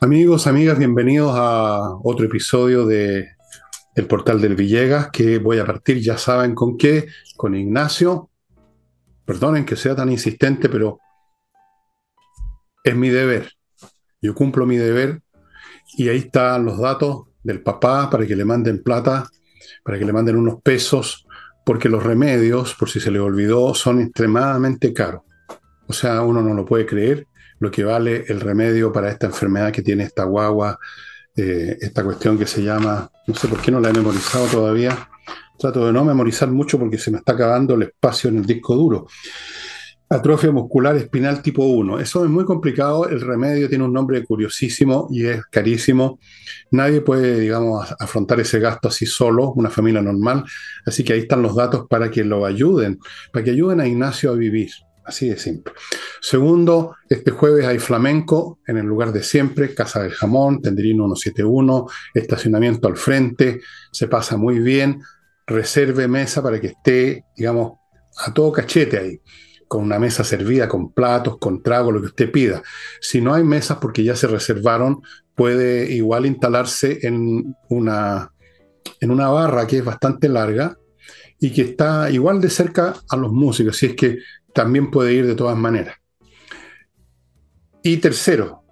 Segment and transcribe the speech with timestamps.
[0.00, 3.30] Amigos, amigas, bienvenidos a otro episodio de
[3.96, 8.30] El Portal del Villegas, que voy a partir, ya saben con qué, con Ignacio.
[9.24, 11.00] Perdonen que sea tan insistente, pero
[12.84, 13.50] es mi deber.
[14.22, 15.20] Yo cumplo mi deber
[15.96, 19.28] y ahí están los datos del papá para que le manden plata,
[19.82, 21.26] para que le manden unos pesos,
[21.66, 25.22] porque los remedios, por si se le olvidó, son extremadamente caros.
[25.88, 27.26] O sea, uno no lo puede creer
[27.58, 30.78] lo que vale el remedio para esta enfermedad que tiene esta guagua,
[31.36, 35.08] eh, esta cuestión que se llama, no sé por qué no la he memorizado todavía,
[35.58, 38.74] trato de no memorizar mucho porque se me está acabando el espacio en el disco
[38.74, 39.06] duro.
[40.10, 42.00] Atrofia muscular espinal tipo 1.
[42.00, 43.06] Eso es muy complicado.
[43.06, 46.18] El remedio tiene un nombre curiosísimo y es carísimo.
[46.70, 50.44] Nadie puede, digamos, afrontar ese gasto así solo, una familia normal.
[50.86, 52.98] Así que ahí están los datos para que lo ayuden,
[53.34, 54.70] para que ayuden a Ignacio a vivir.
[55.08, 55.72] Así de simple.
[56.20, 61.86] Segundo, este jueves hay flamenco en el lugar de siempre, Casa del Jamón, Tenderino 171,
[62.12, 65.00] estacionamiento al frente, se pasa muy bien.
[65.46, 67.78] Reserve mesa para que esté, digamos,
[68.18, 69.20] a todo cachete ahí,
[69.66, 72.62] con una mesa servida, con platos, con trago, lo que usted pida.
[73.00, 75.00] Si no hay mesas porque ya se reservaron,
[75.34, 78.30] puede igual instalarse en una,
[79.00, 80.76] en una barra que es bastante larga
[81.40, 84.18] y que está igual de cerca a los músicos, si es que
[84.58, 85.94] también puede ir de todas maneras.
[87.80, 88.64] Y tercero,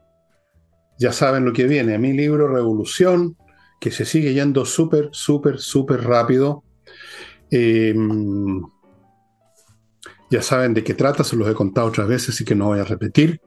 [0.98, 3.37] ya saben lo que viene, mi libro Revolución,
[3.79, 6.64] que se sigue yendo súper, súper, súper rápido.
[7.53, 8.61] Em,
[10.29, 12.81] ya saben de qué trata, se los he contado otras veces, así que no voy
[12.81, 13.41] a repetir.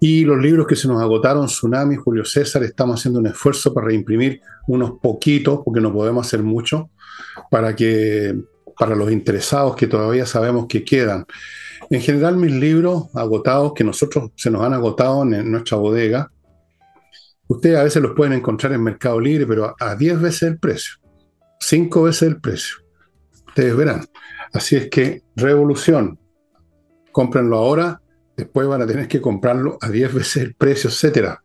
[0.00, 3.88] Y los libros que se nos agotaron, Tsunami, Julio César, estamos haciendo un esfuerzo para
[3.88, 6.88] reimprimir unos poquitos, porque no podemos hacer mucho,
[7.50, 8.42] para que
[8.78, 11.26] para los interesados que todavía sabemos que quedan.
[11.90, 16.30] En general, mis libros agotados, que nosotros se nos han agotado en nuestra bodega,
[17.48, 20.94] ustedes a veces los pueden encontrar en Mercado Libre, pero a 10 veces el precio,
[21.60, 22.76] 5 veces el precio.
[23.48, 24.06] Ustedes verán.
[24.52, 26.18] Así es que, revolución,
[27.10, 28.00] cómprenlo ahora,
[28.36, 31.38] después van a tener que comprarlo a 10 veces el precio, etc.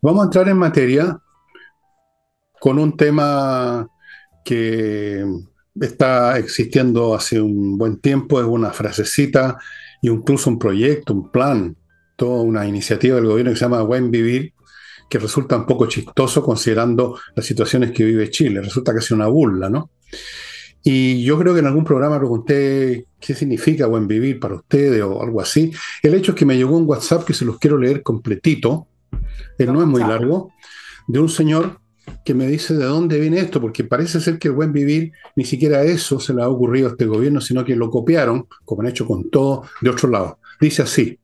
[0.00, 1.18] Vamos a entrar en materia
[2.60, 3.88] con un tema
[4.44, 5.24] que
[5.80, 9.58] está existiendo hace un buen tiempo, es una frasecita
[10.00, 11.76] y incluso un proyecto, un plan,
[12.16, 14.52] toda una iniciativa del gobierno que se llama Buen Vivir,
[15.08, 19.68] que resulta un poco chistoso considerando las situaciones que vive Chile, resulta casi una burla,
[19.68, 19.90] ¿no?
[20.86, 25.22] Y yo creo que en algún programa pregunté qué significa buen vivir para ustedes o
[25.22, 25.72] algo así.
[26.02, 28.86] El hecho es que me llegó un WhatsApp que se los quiero leer completito,
[29.56, 30.52] él no es muy largo,
[31.06, 31.80] de un señor
[32.24, 35.44] que me dice de dónde viene esto, porque parece ser que el buen vivir ni
[35.44, 38.88] siquiera eso se le ha ocurrido a este gobierno, sino que lo copiaron, como han
[38.88, 40.38] hecho con todo, de otro lado.
[40.60, 41.18] Dice así,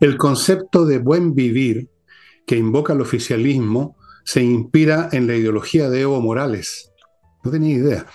[0.00, 1.88] el concepto de buen vivir
[2.46, 6.90] que invoca el oficialismo se inspira en la ideología de Evo Morales.
[7.44, 8.06] No tenía idea.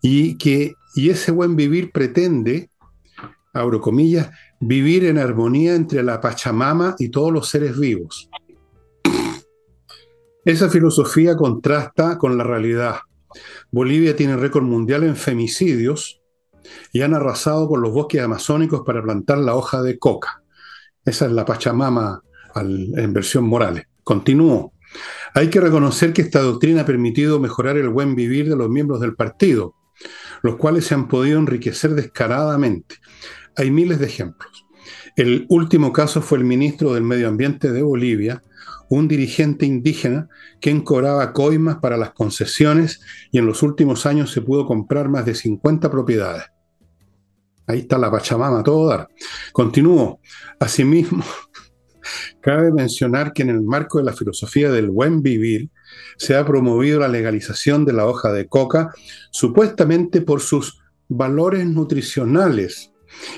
[0.00, 2.70] Y que y ese buen vivir pretende,
[3.54, 4.30] abro comillas,
[4.60, 8.28] vivir en armonía entre la Pachamama y todos los seres vivos.
[10.44, 12.96] Esa filosofía contrasta con la realidad.
[13.70, 16.20] Bolivia tiene récord mundial en femicidios
[16.92, 20.42] y han arrasado con los bosques amazónicos para plantar la hoja de coca.
[21.04, 22.22] Esa es la Pachamama
[22.56, 23.84] en versión Morales.
[24.02, 24.72] Continúo.
[25.34, 29.00] Hay que reconocer que esta doctrina ha permitido mejorar el buen vivir de los miembros
[29.00, 29.76] del partido,
[30.42, 32.96] los cuales se han podido enriquecer descaradamente.
[33.56, 34.61] Hay miles de ejemplos.
[35.16, 38.42] El último caso fue el ministro del Medio Ambiente de Bolivia,
[38.88, 40.28] un dirigente indígena
[40.60, 43.00] que cobraba coimas para las concesiones
[43.30, 46.44] y en los últimos años se pudo comprar más de 50 propiedades.
[47.66, 49.08] Ahí está la Pachamama, todo dar.
[49.52, 50.20] Continúo.
[50.58, 51.24] Asimismo,
[52.40, 55.70] cabe mencionar que en el marco de la filosofía del buen vivir
[56.16, 58.92] se ha promovido la legalización de la hoja de coca,
[59.30, 62.91] supuestamente por sus valores nutricionales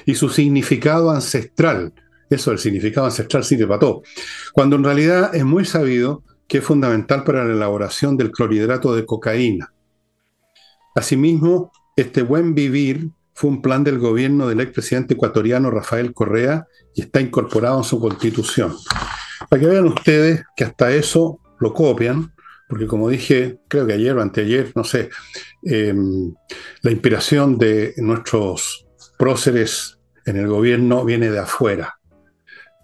[0.06, 1.92] y su significado ancestral,
[2.30, 4.02] eso, el significado ancestral sirve para todo.
[4.52, 9.06] Cuando en realidad es muy sabido que es fundamental para la elaboración del clorhidrato de
[9.06, 9.72] cocaína.
[10.94, 17.02] Asimismo, este buen vivir fue un plan del gobierno del expresidente ecuatoriano Rafael Correa y
[17.02, 18.74] está incorporado en su constitución.
[19.48, 22.32] Para que vean ustedes que hasta eso lo copian,
[22.68, 25.10] porque como dije, creo que ayer o anteayer, no sé,
[25.62, 26.32] em,
[26.82, 28.83] la inspiración de nuestros
[29.24, 31.98] próceres en el gobierno viene de afuera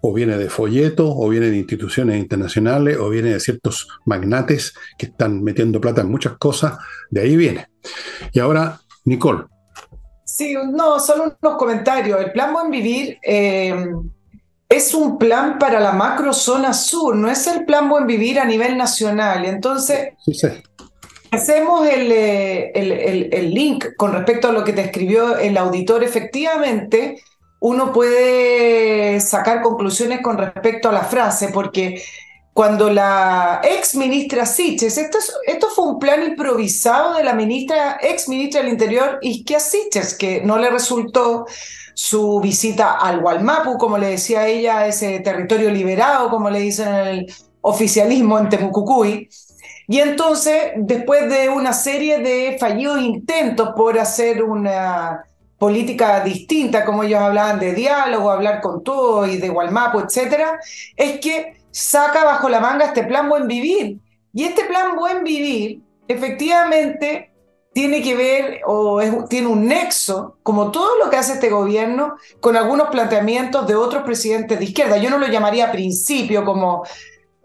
[0.01, 5.05] o viene de folletos, o viene de instituciones internacionales, o viene de ciertos magnates que
[5.05, 6.79] están metiendo plata en muchas cosas,
[7.11, 7.67] de ahí viene.
[8.33, 9.43] Y ahora, Nicole.
[10.25, 12.19] Sí, no, solo unos comentarios.
[12.19, 13.75] El plan Buen Vivir eh,
[14.67, 18.75] es un plan para la macrozona sur, no es el plan Buen Vivir a nivel
[18.79, 19.45] nacional.
[19.45, 20.13] Entonces,
[21.31, 26.03] hacemos eh, el, el, link con respecto a lo que te escribió el auditor.
[26.03, 27.23] Efectivamente,
[27.59, 32.03] uno puede sacar conclusiones con respecto a la frase, porque
[32.53, 38.27] cuando la ex ministra Siches, esto, esto fue un plan improvisado de la ministra, ex
[38.27, 41.45] ministra del Interior, Isquia Siches, que no le resultó
[41.93, 47.07] su visita al Gualmapu, como le decía ella, ese territorio liberado, como le dicen en
[47.07, 49.29] el oficialismo en Temucucuy.
[49.91, 55.25] Y entonces, después de una serie de fallidos intentos por hacer una
[55.57, 60.61] política distinta, como ellos hablaban de diálogo, hablar con todo y de Gualmapu, etcétera,
[60.95, 63.97] es que saca bajo la manga este plan Buen Vivir.
[64.33, 67.33] Y este plan Buen Vivir, efectivamente,
[67.73, 72.55] tiene que ver o tiene un nexo, como todo lo que hace este gobierno, con
[72.55, 74.95] algunos planteamientos de otros presidentes de izquierda.
[74.95, 76.85] Yo no lo llamaría principio como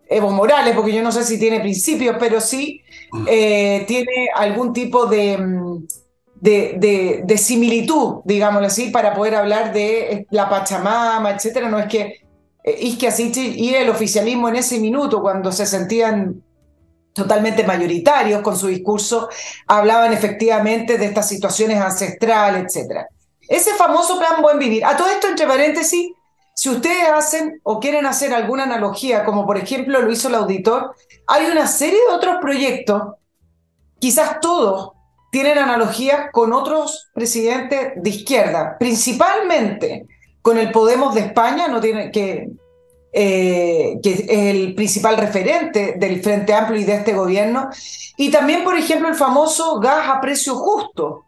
[0.08, 2.82] Evo Morales, porque yo no sé si tiene principios, pero sí
[3.26, 5.86] eh, tiene algún tipo de, mm,
[6.40, 11.68] de, de, similitud, digámoslo así, para poder hablar de la Pachamama, etcétera.
[11.68, 12.20] No es que
[12.62, 16.42] eh, Isquia y el oficialismo en ese minuto, cuando se sentían
[17.12, 19.28] totalmente mayoritarios con su discurso,
[19.66, 23.06] hablaban efectivamente de estas situaciones ancestrales, etc.
[23.48, 24.84] Ese famoso plan Buen Vivir.
[24.84, 26.10] A todo esto, entre paréntesis,
[26.56, 30.94] si ustedes hacen o quieren hacer alguna analogía, como por ejemplo lo hizo el auditor,
[31.26, 33.02] hay una serie de otros proyectos,
[33.98, 34.92] quizás todos
[35.30, 40.06] tienen analogía con otros presidentes de izquierda, principalmente
[40.40, 41.66] con el Podemos de España,
[42.10, 42.48] que
[43.12, 47.68] eh, que es el principal referente del Frente Amplio y de este gobierno,
[48.16, 51.25] y también, por ejemplo, el famoso gas a precio justo.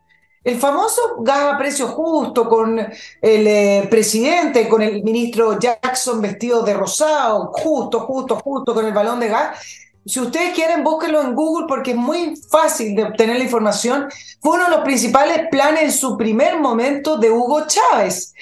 [0.48, 6.62] El famoso gas a precio justo con el eh, presidente, con el ministro Jackson vestido
[6.62, 9.58] de rosado, justo, justo, justo, con el balón de gas.
[10.06, 14.08] Si ustedes quieren, búsquenlo en Google porque es muy fácil de obtener la información.
[14.40, 18.32] Fue uno de los principales planes en su primer momento de Hugo Chávez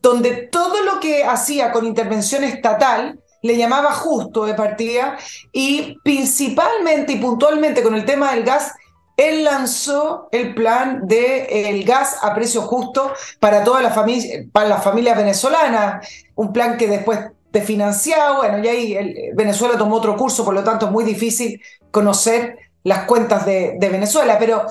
[0.00, 5.18] donde todo lo que hacía con intervención estatal le llamaba justo de partida
[5.52, 8.72] y principalmente y puntualmente con el tema del gas,
[9.20, 14.78] él lanzó el plan del el gas a precio justo para todas las familias, para
[14.78, 17.20] familias venezolanas, un plan que después
[17.52, 21.60] de financiado, bueno, y ahí Venezuela tomó otro curso, por lo tanto es muy difícil
[21.90, 24.64] conocer las cuentas de, de Venezuela, pero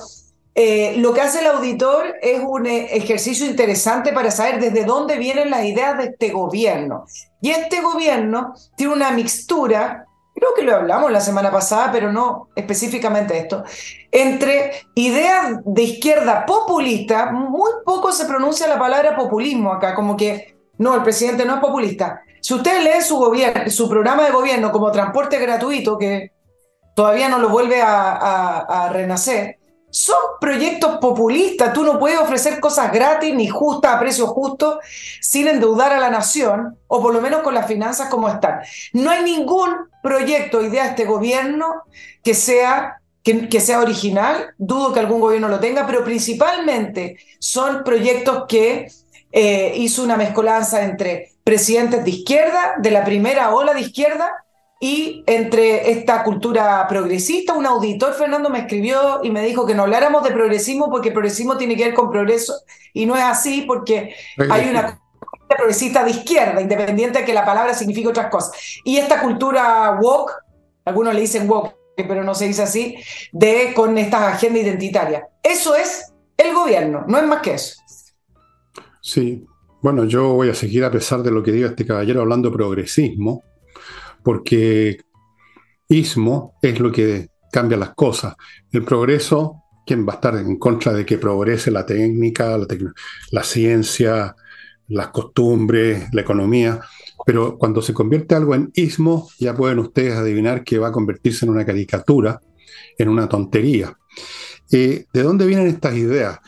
[0.54, 5.16] eh, lo que hace el auditor es un eh, ejercicio interesante para saber desde dónde
[5.16, 7.06] vienen las ideas de este gobierno.
[7.40, 10.06] Y este gobierno tiene una mixtura,
[10.40, 13.62] creo que lo hablamos la semana pasada, pero no específicamente esto,
[14.10, 20.56] entre ideas de izquierda populista, muy poco se pronuncia la palabra populismo acá, como que
[20.78, 22.22] no, el presidente no es populista.
[22.40, 26.32] Si usted lee su, gobierno, su programa de gobierno como transporte gratuito, que
[26.96, 29.59] todavía no lo vuelve a renacer,
[29.90, 31.72] son proyectos populistas.
[31.72, 34.80] Tú no puedes ofrecer cosas gratis ni justas a precio justo
[35.20, 38.60] sin endeudar a la nación, o por lo menos con las finanzas como están.
[38.92, 39.70] No hay ningún
[40.02, 41.82] proyecto, idea de este gobierno
[42.22, 44.54] que sea, que, sea original.
[44.58, 48.88] Dudo que algún gobierno lo tenga, pero principalmente son proyectos que
[49.32, 54.44] eh, hizo una mezcolanza entre presidentes de izquierda, de la primera ola de izquierda,
[54.82, 59.82] y entre esta cultura progresista, un auditor, Fernando, me escribió y me dijo que no
[59.82, 62.54] habláramos de progresismo porque progresismo tiene que ver con progreso
[62.94, 67.44] y no es así porque hay una cultura progresista de izquierda, independiente de que la
[67.44, 68.52] palabra signifique otras cosas.
[68.82, 70.32] Y esta cultura woke,
[70.86, 72.96] algunos le dicen woke, pero no se dice así,
[73.32, 75.28] de con esta agenda identitaria.
[75.42, 77.82] Eso es el gobierno, no es más que eso.
[79.02, 79.44] Sí,
[79.82, 83.42] bueno, yo voy a seguir a pesar de lo que diga este caballero hablando progresismo
[84.22, 84.98] porque
[85.88, 88.34] ismo es lo que cambia las cosas.
[88.70, 92.58] El progreso, ¿quién va a estar en contra de que progrese la técnica,
[93.30, 94.34] la, ciencia,
[94.88, 96.80] las costumbres, la economía?
[97.26, 101.44] Pero cuando se convierte algo en ismo, ya pueden ustedes adivinar que va a convertirse
[101.44, 102.40] en una caricatura,
[102.96, 103.96] en una tontería.
[104.72, 106.38] Eh, ¿De dónde vienen estas ideas?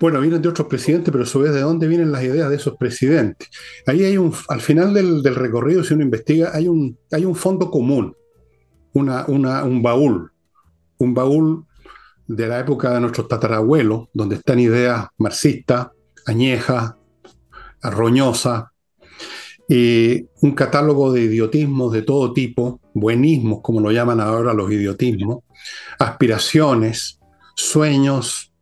[0.00, 2.56] Bueno, vienen de otros presidentes, pero a su vez de dónde vienen las ideas de
[2.56, 3.48] esos presidentes.
[3.86, 7.70] Ahí hay un, al final del, recorrido, si uno investiga, hay un, hay un fondo
[7.70, 8.14] común,
[8.92, 10.30] una, un baúl,
[10.98, 11.64] un baúl
[12.26, 15.88] de la época de nuestros tatarabuelos, donde están ideas marxistas,
[16.26, 16.94] añejas,
[17.82, 18.64] roñosas,
[19.68, 25.40] un catálogo de idiotismos de todo tipo, buenismos, como lo llaman ahora los idiotismos,
[25.98, 27.18] aspiraciones,
[27.54, 28.53] sueños,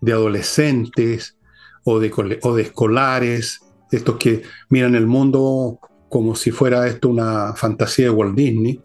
[0.00, 1.36] de adolescentes
[1.84, 5.78] o de, o de escolares, estos que miran el mundo
[6.08, 8.80] como si fuera esto una fantasía de Walt Disney.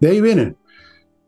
[0.00, 0.56] De ahí vienen.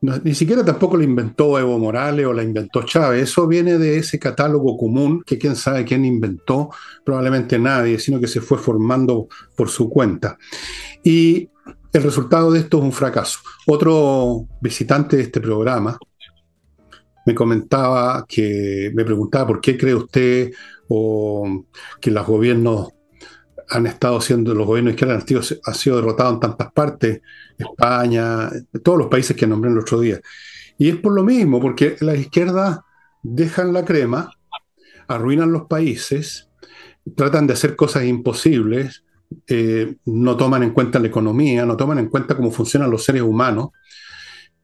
[0.01, 3.23] ni siquiera tampoco la inventó Evo Morales o la inventó Chávez.
[3.23, 6.71] Eso viene de ese catálogo común que quién sabe quién inventó,
[7.05, 10.39] probablemente nadie, sino que se fue formando por su cuenta.
[11.03, 11.51] Y
[11.93, 13.39] el resultado de esto es un fracaso.
[13.67, 15.99] Otro visitante de este programa
[17.25, 20.53] me comentaba que, me preguntaba por qué cree usted
[20.89, 21.65] o
[22.01, 22.89] que los gobiernos
[23.69, 27.21] han estado siendo, los gobiernos han sido, han sido derrotados en tantas partes,
[27.57, 28.51] España,
[28.83, 30.21] todos los países que nombré el otro día.
[30.77, 32.81] Y es por lo mismo, porque las izquierdas
[33.23, 34.31] dejan la crema,
[35.09, 36.51] arruinan los países,
[37.17, 39.05] tratan de hacer cosas imposibles,
[39.47, 43.23] eh, no toman en cuenta la economía, no toman en cuenta cómo funcionan los seres
[43.23, 43.71] humanos,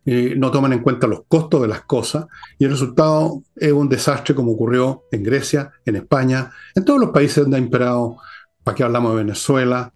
[0.06, 2.26] eh, no toman en cuenta los costos de las cosas
[2.58, 7.10] y el resultado es un desastre como ocurrió en Grecia, en España, en todos los
[7.10, 8.16] países donde ha imperado,
[8.64, 9.92] para qué hablamos de Venezuela.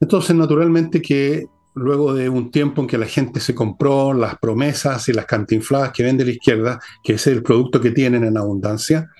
[0.00, 5.08] Entonces, naturalmente que luego de un tiempo en que la gente se compró las promesas
[5.08, 9.10] y las cantinfladas que vende la izquierda, que es el producto que tienen en abundancia,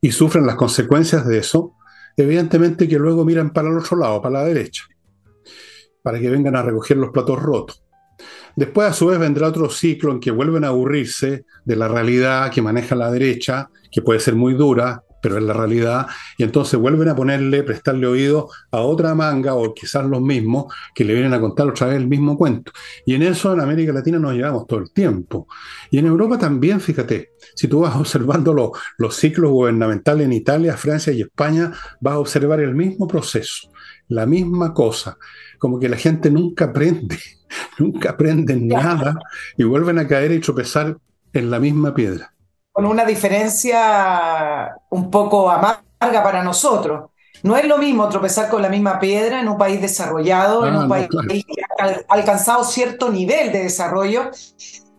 [0.00, 1.74] y sufren las consecuencias de eso,
[2.16, 4.84] evidentemente que luego miran para el otro lado, para la derecha,
[6.02, 7.82] para que vengan a recoger los platos rotos.
[8.56, 12.50] Después, a su vez, vendrá otro ciclo en que vuelven a aburrirse de la realidad
[12.50, 16.78] que maneja la derecha, que puede ser muy dura, pero es la realidad, y entonces
[16.78, 21.32] vuelven a ponerle, prestarle oído a otra manga, o quizás los mismos, que le vienen
[21.32, 22.72] a contar otra vez el mismo cuento.
[23.06, 25.46] Y en eso en América Latina nos llevamos todo el tiempo.
[25.90, 31.12] Y en Europa también, fíjate, si tú vas observando los ciclos gubernamentales en Italia, Francia
[31.12, 33.70] y España, vas a observar el mismo proceso,
[34.08, 35.16] la misma cosa,
[35.62, 37.16] como que la gente nunca aprende,
[37.78, 39.14] nunca aprenden nada
[39.56, 40.96] y vuelven a caer y tropezar
[41.32, 42.34] en la misma piedra.
[42.72, 47.10] Con una diferencia un poco amarga para nosotros.
[47.44, 50.80] No es lo mismo tropezar con la misma piedra en un país desarrollado, en ah,
[50.80, 54.32] un país que ha alcanzado cierto nivel de desarrollo,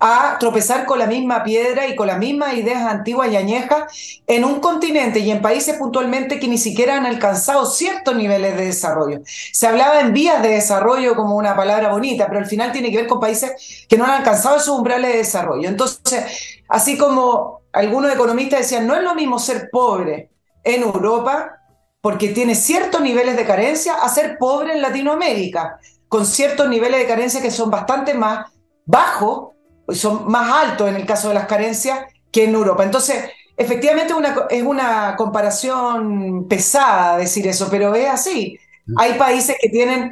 [0.05, 4.43] a tropezar con la misma piedra y con las mismas ideas antiguas y añejas en
[4.43, 9.21] un continente y en países puntualmente que ni siquiera han alcanzado ciertos niveles de desarrollo.
[9.23, 12.97] Se hablaba en vías de desarrollo como una palabra bonita, pero al final tiene que
[12.97, 15.69] ver con países que no han alcanzado esos umbrales de desarrollo.
[15.69, 20.31] Entonces, así como algunos economistas decían, no es lo mismo ser pobre
[20.65, 21.61] en Europa
[22.01, 25.79] porque tiene ciertos niveles de carencia a ser pobre en Latinoamérica,
[26.09, 28.51] con ciertos niveles de carencia que son bastante más
[28.85, 29.52] bajos
[29.89, 32.83] son más altos en el caso de las carencias que en Europa.
[32.83, 33.25] Entonces,
[33.55, 38.57] efectivamente una, es una comparación pesada decir eso, pero es así.
[38.97, 40.11] Hay países que tienen,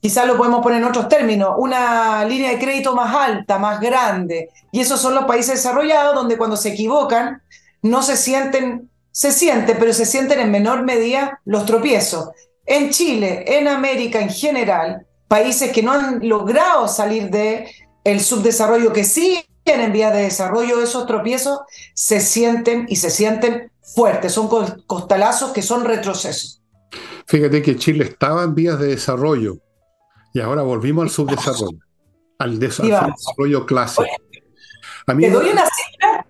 [0.00, 4.50] quizás lo podemos poner en otros términos, una línea de crédito más alta, más grande,
[4.70, 7.42] y esos son los países desarrollados donde cuando se equivocan
[7.82, 12.30] no se sienten, se sienten, pero se sienten en menor medida los tropiezos.
[12.66, 17.66] En Chile, en América en general, países que no han logrado salir de
[18.04, 21.60] el subdesarrollo que sí en vías de desarrollo, esos tropiezos
[21.94, 24.48] se sienten y se sienten fuertes, son
[24.86, 26.62] costalazos que son retrocesos.
[27.26, 29.56] Fíjate que Chile estaba en vías de desarrollo
[30.32, 31.78] y ahora volvimos al subdesarrollo,
[32.38, 34.04] al, desarrollo clásico.
[35.06, 36.26] ¿Te doy una cifra?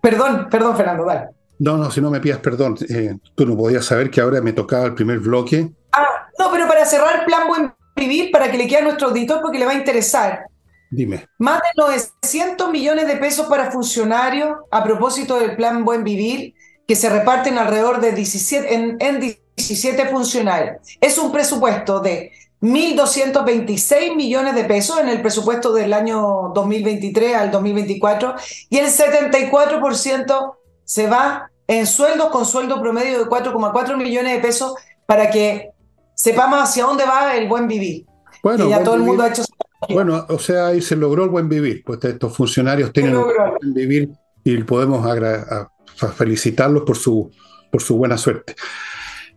[0.00, 1.28] Perdón, perdón, Fernando, dale.
[1.58, 4.54] No, no, si no me pidas perdón, eh, tú no podías saber que ahora me
[4.54, 5.70] tocaba el primer bloque.
[5.92, 9.42] Ah, no, pero para cerrar plan Buen Vivir, para que le quede a nuestro auditor,
[9.42, 10.46] porque le va a interesar.
[10.90, 11.28] Dime.
[11.38, 16.54] Más de 900 millones de pesos para funcionarios a propósito del plan Buen Vivir,
[16.86, 19.20] que se reparten alrededor de 17, en,
[19.56, 20.78] 17 funcionarios.
[21.00, 27.50] Es un presupuesto de 1.226 millones de pesos en el presupuesto del año 2023 al
[27.52, 28.34] 2024
[28.68, 30.54] y el 74%
[30.84, 34.74] se va en sueldos con sueldo promedio de 4,4 millones de pesos
[35.06, 35.70] para que
[36.14, 38.06] sepamos hacia dónde va el buen vivir.
[38.42, 39.44] Bueno, ya todo el mundo ha hecho
[39.88, 43.74] bueno, o sea, ahí se logró el buen vivir, pues estos funcionarios tienen el buen
[43.74, 44.10] vivir
[44.44, 45.06] y podemos
[46.16, 47.30] felicitarlos por su,
[47.70, 48.54] por su buena suerte.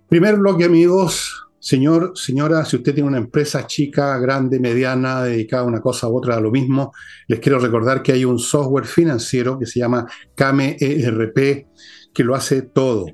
[0.09, 1.39] Primer bloque, amigos.
[1.59, 6.17] Señor, señora, si usted tiene una empresa chica, grande, mediana, dedicada a una cosa u
[6.17, 6.91] otra, a lo mismo,
[7.27, 11.67] les quiero recordar que hay un software financiero que se llama CAME ERP,
[12.13, 13.05] que lo hace todo,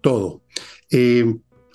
[0.00, 0.42] todo.
[0.92, 1.24] Eh,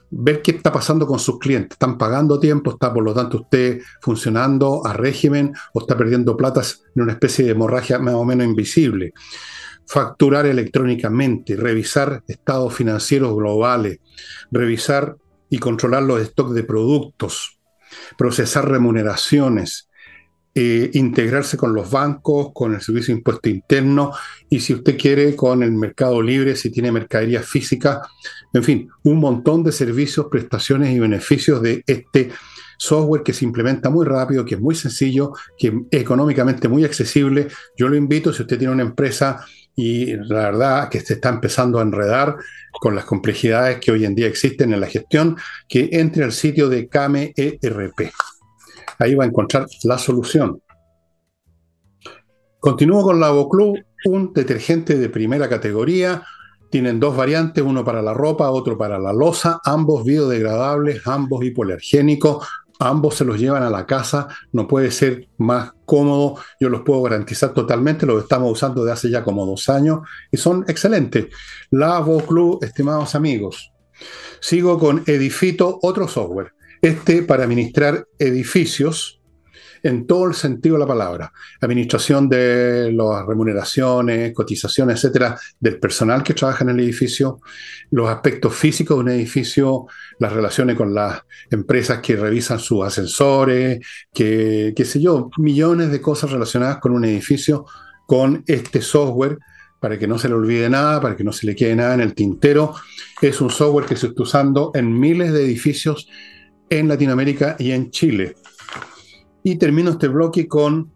[0.10, 1.72] ver qué está pasando con sus clientes.
[1.72, 2.72] ¿Están pagando tiempo?
[2.72, 7.46] ¿Está por lo tanto usted funcionando a régimen o está perdiendo platas en una especie
[7.46, 9.14] de hemorragia más o menos invisible?
[9.86, 14.00] Facturar electrónicamente, revisar estados financieros globales,
[14.52, 15.16] revisar
[15.50, 17.60] y controlar los stocks de productos,
[18.18, 19.87] procesar remuneraciones,
[20.60, 24.12] eh, integrarse con los bancos, con el servicio de impuesto interno
[24.50, 28.02] y si usted quiere con el mercado libre, si tiene mercadería física,
[28.52, 32.32] en fin, un montón de servicios, prestaciones y beneficios de este
[32.80, 37.50] software que se implementa muy rápido, que es muy sencillo, que es económicamente muy accesible.
[37.78, 39.46] Yo lo invito, si usted tiene una empresa
[39.76, 42.36] y la verdad que se está empezando a enredar
[42.82, 45.38] con las complejidades que hoy en día existen en la gestión,
[45.70, 48.10] que entre al sitio de CAME ERP.
[49.00, 50.62] Ahí va a encontrar la solución.
[52.60, 56.24] Continúo con la Club, un detergente de primera categoría.
[56.70, 62.46] Tienen dos variantes, uno para la ropa, otro para la losa, ambos biodegradables, ambos hipoalergénicos,
[62.80, 67.04] ambos se los llevan a la casa, no puede ser más cómodo, yo los puedo
[67.04, 70.00] garantizar totalmente, los estamos usando de hace ya como dos años
[70.32, 71.28] y son excelentes.
[71.72, 73.72] La Club, estimados amigos.
[74.40, 76.57] Sigo con Edifito, otro software.
[76.82, 79.18] Este para administrar edificios
[79.84, 81.32] en todo el sentido de la palabra.
[81.62, 87.40] Administración de las remuneraciones, cotizaciones, etcétera, del personal que trabaja en el edificio,
[87.92, 89.86] los aspectos físicos de un edificio,
[90.20, 93.80] las relaciones con las empresas que revisan sus ascensores,
[94.14, 97.66] que, qué sé yo, millones de cosas relacionadas con un edificio,
[98.06, 99.38] con este software
[99.80, 102.02] para que no se le olvide nada, para que no se le quede nada en
[102.02, 102.74] el tintero.
[103.22, 106.08] Es un software que se está usando en miles de edificios
[106.70, 108.36] en Latinoamérica y en Chile.
[109.44, 110.92] Y termino este bloque con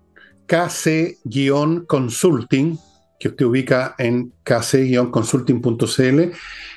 [0.48, 2.80] KC-Consulting,
[3.20, 6.32] que usted ubica en kc-consulting.cl,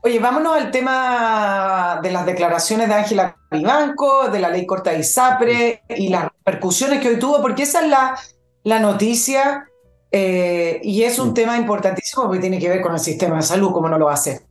[0.02, 5.00] Oye, vámonos al tema de las declaraciones de Ángela Vivanco, de la ley corta de
[5.00, 8.16] ISAPRE y las repercusiones que hoy tuvo, porque esa es la,
[8.62, 9.66] la noticia
[10.10, 13.72] eh, y es un tema importantísimo porque tiene que ver con el sistema de salud,
[13.72, 14.42] como no lo hace.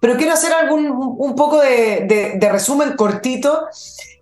[0.00, 3.66] Pero quiero hacer algún, un poco de, resumen cortito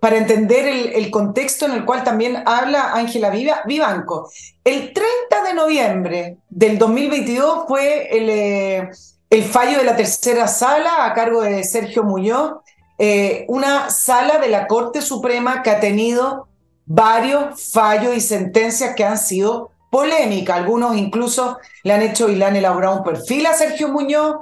[0.00, 4.31] para entender el, contexto en el cual también habla Ángela Vivanco.
[4.64, 8.90] El 30 de noviembre del 2022 fue el, eh,
[9.31, 12.55] el fallo de la tercera sala a cargo de Sergio Muñoz,
[12.98, 16.48] eh, una sala de la Corte Suprema que ha tenido
[16.85, 20.55] varios fallos y sentencias que han sido polémica.
[20.55, 24.37] Algunos incluso le han hecho y le han elaborado un perfil a Sergio Muñoz,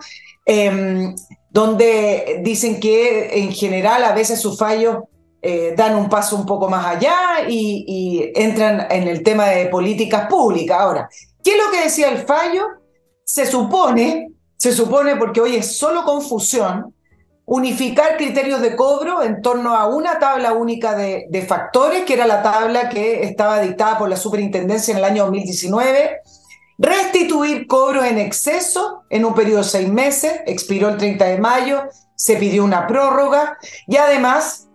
[0.44, 1.14] em,
[1.50, 4.98] donde dicen que en general a veces sus fallos
[5.40, 9.66] eh, dan un paso un poco más allá y, y, entran en el tema de
[9.66, 10.78] políticas públicas.
[10.78, 11.08] Ahora,
[11.42, 12.66] ¿qué es lo que decía el fallo?
[13.24, 16.92] Se supone, se supone porque hoy es solo confusión,
[17.50, 22.42] unificar criterios de cobro en torno a una tabla única de, factores, que era la
[22.42, 26.20] tabla que estaba dictada por la superintendencia en el año 2019,
[26.76, 31.84] restituir cobros en exceso en un periodo de seis meses, expiró el 30 de mayo,
[32.14, 33.56] se pidió una prórroga
[33.86, 34.68] y además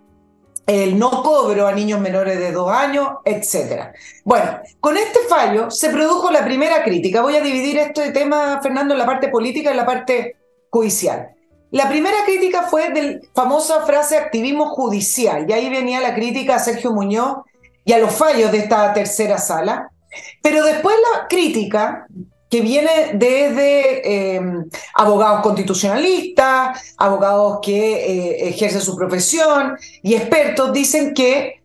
[0.65, 3.93] el no cobro a niños menores de dos años, etc.
[4.25, 7.21] Bueno, con este fallo se produjo la primera crítica.
[7.21, 10.37] Voy a dividir este tema, Fernando, en la parte política y la parte
[10.71, 11.35] judicial.
[11.73, 16.59] La primera crítica fue del famosa frase activismo judicial, y ahí venía la crítica a
[16.59, 17.37] Sergio Muñoz
[17.83, 19.89] y a los fallos de esta tercera sala.
[20.43, 22.05] Pero después la crítica
[22.47, 31.15] que viene desde em, abogados constitucionalistas, abogados que eh, ejercen su profesión y expertos, dicen
[31.15, 31.63] que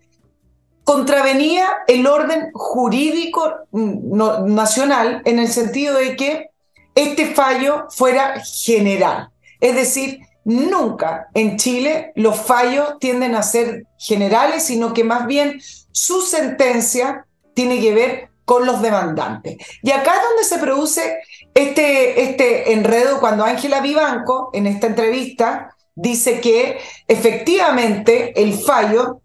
[0.84, 6.46] contravenía el orden jurídico mm, nacional en el sentido de que
[6.94, 9.28] este fallo fuera general.
[9.60, 15.60] Es decir, nunca en Chile los fallos tienden a ser generales, sino que más bien
[15.90, 19.58] su sentencia tiene que ver con los demandantes.
[19.82, 21.18] Y acá es donde se produce
[21.54, 29.20] este, este enredo cuando Ángela Vivanco, en esta entrevista, dice que efectivamente el fallo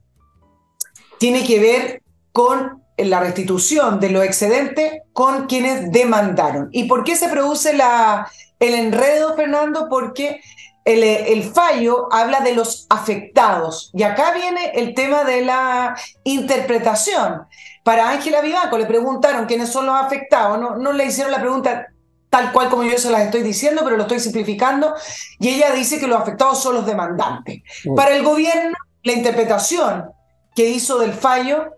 [1.19, 2.01] tiene que ver
[2.33, 6.67] con la restitución de los excedentes con quienes demandaron.
[6.71, 8.27] ¿Y por qué se produce la,
[8.63, 9.87] el enredo, Fernando?
[9.89, 10.41] Porque
[10.85, 13.91] el, el, fallo habla de los afectados.
[13.93, 17.47] Y acá viene el tema de la interpretación.
[17.83, 21.87] Para Ángela Vivanco le preguntaron quiénes son los afectados, no, no le hicieron la pregunta
[22.33, 24.95] tal cual como yo se las estoy diciendo, pero lo estoy simplificando,
[25.37, 27.61] y ella dice que los afectados son los demandantes.
[27.85, 27.93] Mm.
[27.93, 30.09] Para el gobierno, la interpretación
[30.55, 31.73] que hizo del fallo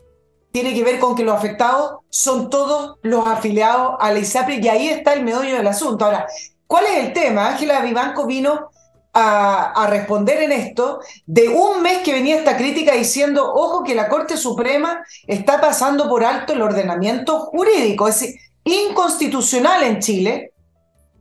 [0.54, 4.70] tiene que ver con que los afectados son todos los afiliados a la ISAPRE y
[4.70, 6.06] ahí está el meollo del asunto.
[6.06, 6.26] Ahora,
[6.68, 7.48] ¿cuál es el tema?
[7.48, 8.70] Ángela Vivanco vino
[9.18, 14.10] a, responder en esto de un mes que venía esta crítica diciendo, ojo que la
[14.10, 20.52] Corte Suprema está pasando por alto el ordenamiento jurídico, es inconstitucional en Chile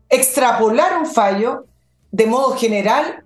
[0.09, 1.67] extrapolar un fallo
[2.11, 3.25] de modo general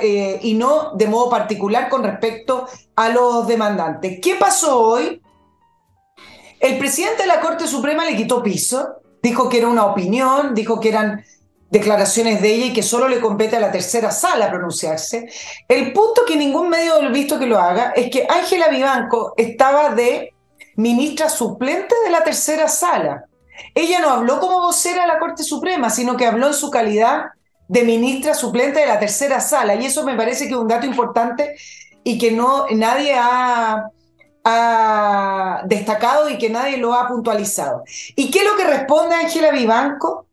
[0.00, 4.18] eh, y no de modo particular con respecto a los demandantes.
[4.20, 5.22] ¿Qué pasó hoy?
[6.58, 10.80] El presidente de la Corte Suprema le quitó piso, dijo que era una opinión, dijo
[10.80, 11.24] que eran
[11.70, 15.28] declaraciones de ella y que solo le compete a la tercera sala pronunciarse.
[15.68, 19.94] El punto que ningún medio ha visto que lo haga es que Ángela Vivanco estaba
[19.94, 20.34] de
[20.76, 23.24] ministra suplente de la tercera sala.
[23.74, 27.26] Ella no habló como vocera de la Corte Suprema, sino que habló en su calidad
[27.66, 29.74] de ministra suplente de la tercera sala.
[29.74, 31.56] Y eso me parece que es un dato importante
[32.02, 33.90] y que no, nadie ha,
[34.44, 37.82] ha destacado y que nadie lo ha puntualizado.
[38.16, 40.27] ¿Y qué es lo que responde Ángela Vivanco?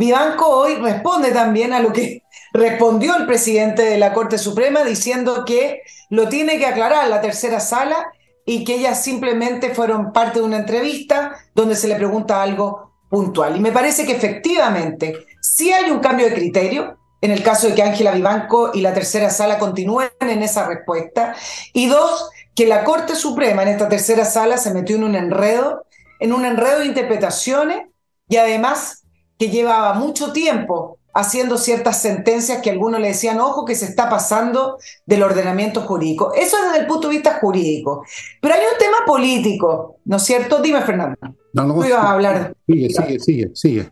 [0.00, 2.22] Vivanco hoy responde también a lo que
[2.54, 7.60] respondió el presidente de la Corte Suprema diciendo que lo tiene que aclarar la tercera
[7.60, 8.10] sala
[8.46, 13.58] y que ellas simplemente fueron parte de una entrevista donde se le pregunta algo puntual.
[13.58, 17.74] Y me parece que efectivamente sí hay un cambio de criterio en el caso de
[17.74, 21.36] que Ángela Vivanco y la tercera sala continúen en esa respuesta.
[21.74, 25.84] Y dos, que la Corte Suprema en esta tercera sala se metió en un enredo,
[26.20, 27.82] en un enredo de interpretaciones
[28.30, 28.99] y además
[29.40, 34.10] que llevaba mucho tiempo haciendo ciertas sentencias que algunos le decían, ojo, que se está
[34.10, 34.76] pasando
[35.06, 36.34] del ordenamiento jurídico.
[36.34, 38.04] Eso es desde el punto de vista jurídico.
[38.42, 40.60] Pero hay un tema político, ¿no es cierto?
[40.60, 41.16] Dime, Fernando.
[41.54, 42.54] No, no, ibas a hablar.
[42.66, 43.90] Sigue, sigue, sigue, sigue.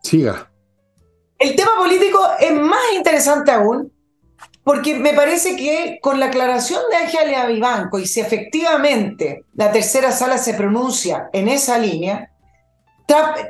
[0.00, 0.48] Siga.
[1.40, 3.92] El tema político es más interesante aún,
[4.62, 10.12] porque me parece que con la aclaración de Ángela Vivanco y si efectivamente la tercera
[10.12, 12.30] sala se pronuncia en esa línea,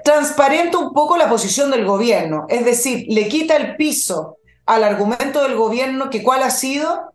[0.04, 5.42] transparenta un poco la posición del gobierno, es decir, le quita el piso al argumento
[5.42, 7.12] del gobierno que cuál ha sido,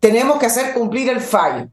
[0.00, 1.68] tenemos que hacer cumplir el fallo.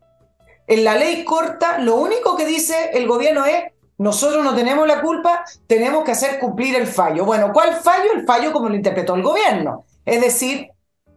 [0.68, 3.64] En la ley corta, lo único que dice el gobierno es,
[3.98, 7.26] nosotros no tenemos la culpa, tenemos que hacer cumplir el fallo.
[7.26, 8.14] Bueno, ¿cuál fallo?
[8.14, 10.70] El fallo como lo interpretó el gobierno, es decir,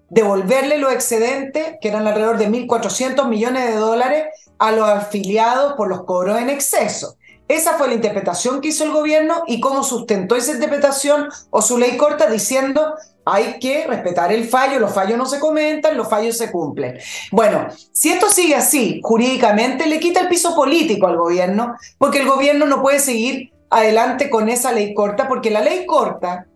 [0.09, 4.27] devolverle los excedentes, que eran alrededor de 1.400 millones de dólares,
[4.59, 7.17] a los afiliados por los cobros en exceso.
[7.49, 11.77] Esa fue la interpretación que hizo el gobierno y cómo sustentó esa interpretación o su
[11.77, 12.95] ley corta diciendo
[13.27, 16.99] hay que respetar el fallo, los fallos no se comentan, los fallos se cumplen.
[17.33, 22.29] Bueno, si esto sigue así jurídicamente, le quita el piso político al gobierno, porque el
[22.29, 26.47] gobierno no puede seguir adelante con esa ley corta, porque la ley corta,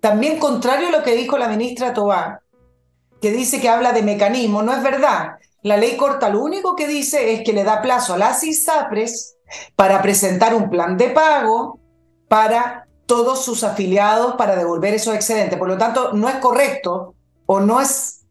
[0.00, 2.40] también contrario a lo que dijo la ministra Tobá,
[3.20, 5.36] que dice que habla de mecanismo, no es verdad.
[5.62, 9.36] La ley corta lo único que dice es que le da plazo a las ISAPRES
[9.76, 11.80] para presentar un plan de pago
[12.28, 15.58] para todos sus afiliados para devolver esos excedentes.
[15.58, 17.14] Por lo tanto, no es correcto
[17.46, 18.24] o no es,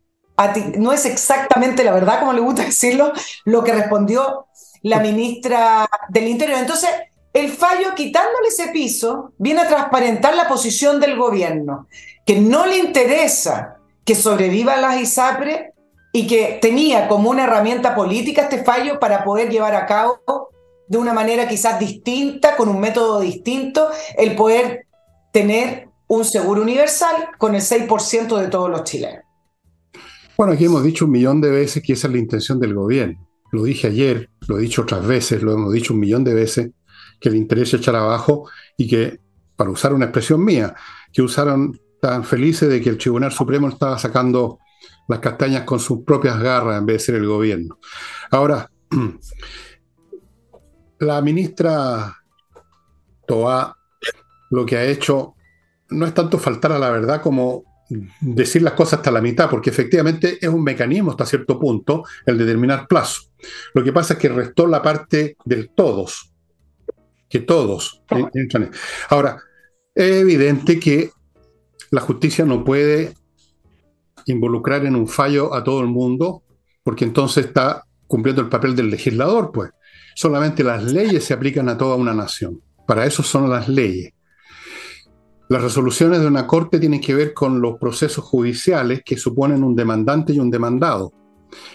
[0.78, 3.14] no es exactamente la verdad, como le gusta decirlo,
[3.46, 4.48] lo que respondió
[4.82, 6.60] la ministra del Interior.
[6.60, 6.90] Entonces,
[7.34, 11.88] el fallo, quitándole ese piso, viene a transparentar la posición del gobierno,
[12.26, 15.74] que no le interesa que sobreviva las ISAPRE
[16.12, 20.20] y que tenía como una herramienta política este fallo para poder llevar a cabo
[20.92, 24.88] de una manera quizás distinta, con un método distinto, el poder
[25.32, 29.24] tener un seguro universal con el 6% de todos los chilenos.
[30.38, 33.26] Bueno, aquí hemos dicho un millón de veces que esa es la intención del gobierno.
[33.54, 36.72] Lo dije ayer, lo he dicho otras veces, lo hemos dicho un millón de veces,
[37.22, 39.22] que le interesa echar abajo y que,
[39.56, 40.76] para usar una expresión mía,
[41.14, 44.60] que usaron tan felices de que el Tribunal Supremo estaba sacando
[45.08, 47.80] las castañas con sus propias garras en vez de ser el gobierno.
[48.30, 48.70] Ahora,
[51.02, 52.16] la ministra
[53.28, 53.76] Toa
[54.52, 55.36] lo que ha hecho
[55.90, 57.64] no es tanto faltar a la verdad como
[58.22, 62.38] decir las cosas hasta la mitad, porque efectivamente es un mecanismo hasta cierto punto el
[62.38, 63.24] determinar plazo.
[63.74, 66.32] Lo que pasa es que restó la parte del todos,
[67.28, 68.72] que todos entran.
[69.10, 69.42] Ahora,
[69.94, 71.12] es evidente que
[71.90, 73.16] la justicia no puede
[74.28, 76.44] involucrar en un fallo a todo el mundo,
[76.84, 79.72] porque entonces está cumpliendo el papel del legislador, pues
[80.16, 82.62] solamente las leyes se aplican a toda una nación.
[82.86, 84.14] Para eso son las leyes.
[85.50, 89.76] Las resoluciones de una corte tienen que ver con los procesos judiciales que suponen un
[89.76, 91.12] demandante y un demandado.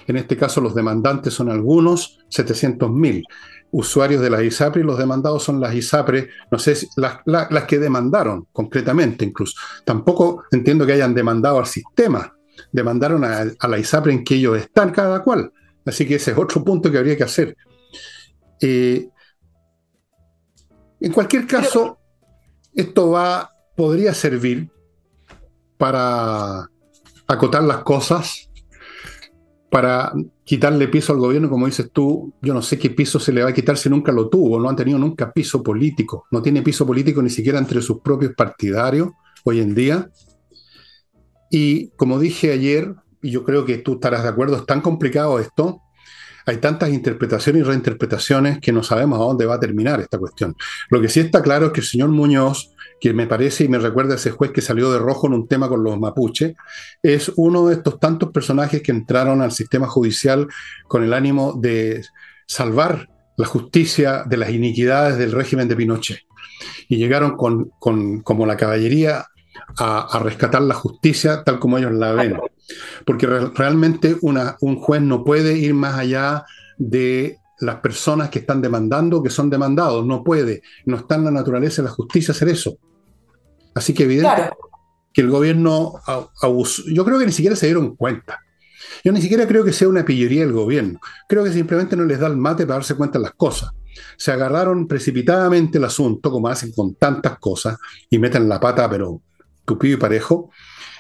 [0.07, 3.23] En este caso los demandantes son algunos, 700.000
[3.73, 7.79] usuarios de las ISAPRE y los demandados son las ISAPRE, no sé, si, las, que
[7.79, 9.55] demandaron concretamente incluso.
[9.85, 12.35] Tampoco entiendo que hayan demandado al sistema,
[12.73, 15.53] demandaron a, a, la ISAPRE en que ellos están cada cual.
[15.85, 17.57] Así que ese es otro punto que habría que hacer.
[18.61, 19.09] Eh,
[21.01, 21.99] en cualquier caso,
[22.75, 24.71] esto va, podría servir
[25.77, 26.71] para
[27.27, 28.51] acotar las cosas,
[29.71, 30.13] para
[30.45, 33.51] quitarle piso al gobierno, como dices tú, yo no sé qué piso se le va
[33.51, 36.87] a quitar si nunca lo tuvo, no han tenido nunca piso político, no tiene piso
[36.87, 39.11] político ni siquiera entre sus propios partidarios
[39.45, 40.11] hoy en día.
[41.51, 45.39] Y como dije ayer, y yo creo que tú estarás de acuerdo, es tan complicado
[45.41, 45.83] esto,
[46.47, 50.57] hay tantas interpretaciones y reinterpretaciones que no sabemos a dónde va a terminar esta cuestión.
[50.91, 53.79] Lo que sí está claro es que el señor Muñoz que me parece y me
[53.79, 56.55] recuerda a ese juez que salió de rojo en un tema con los mapuches,
[57.03, 60.49] es uno de estos tantos personajes que entraron al sistema judicial
[60.89, 62.03] con el ánimo de
[62.47, 66.21] salvar la justicia de las iniquidades del régimen de Pinochet.
[66.89, 67.71] Y llegaron con,
[68.23, 69.27] como la caballería
[69.79, 72.39] a, rescatar la justicia tal como ellos la ven.
[73.05, 76.45] Porque realmente una, un juez no puede ir más allá
[76.79, 80.05] de las personas que están demandando, que son demandados.
[80.07, 82.79] No puede, no está en la naturaleza de la justicia hacer eso.
[83.75, 84.51] Así que evidente
[85.13, 85.95] que el gobierno
[86.43, 86.83] abusó.
[86.87, 88.41] Yo creo que ni siquiera se dieron cuenta.
[89.05, 91.01] Yo ni siquiera creo que sea una pillería del gobierno.
[91.29, 93.71] Creo que simplemente no les da el mate para darse cuenta de las cosas.
[94.17, 97.79] Se agarraron precipitadamente el asunto, como hacen con tantas cosas,
[98.11, 99.23] y meten la pata, pero
[99.65, 100.51] tupido y parejo,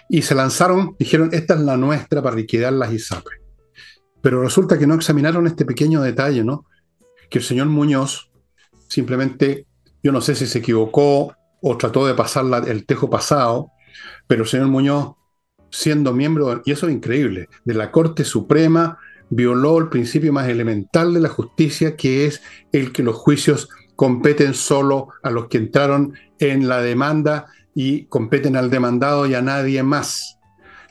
[0.08, 3.40] y se lanzaron, dijeron, esta es la nuestra para liquidar las ISAPRE.
[4.20, 6.64] Pero resulta que no examinaron este pequeño detalle, ¿no?
[7.30, 8.30] Que el señor Muñoz
[8.88, 9.66] simplemente,
[10.02, 13.72] yo no sé si se equivocó o trató de pasar el tejo pasado,
[14.26, 15.14] pero el señor Muñoz,
[15.70, 21.12] siendo miembro, y eso es increíble, de la Corte Suprema, violó el principio más elemental
[21.12, 22.42] de la justicia, que es
[22.72, 27.46] el que los juicios competen solo a los que entraron en la demanda
[27.78, 30.38] y competen al demandado y a nadie más.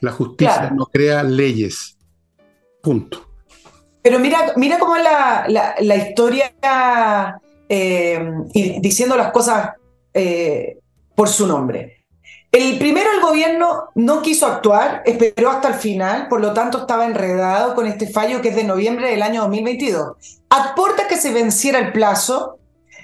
[0.01, 1.97] La justicia no crea leyes.
[2.83, 3.27] Punto.
[4.03, 6.53] Pero mira, mira cómo es la, historia
[7.67, 9.71] eh, y diciendo las cosas
[10.13, 10.77] eh,
[11.15, 12.05] por su nombre.
[12.51, 17.07] El primero, el gobierno no quiso actuar, esperó hasta el final, por lo tanto estaba
[17.07, 20.17] enredado con este fallo que es de noviembre del año 2022.
[20.51, 20.75] A
[21.09, 22.59] que se venciera el plazo,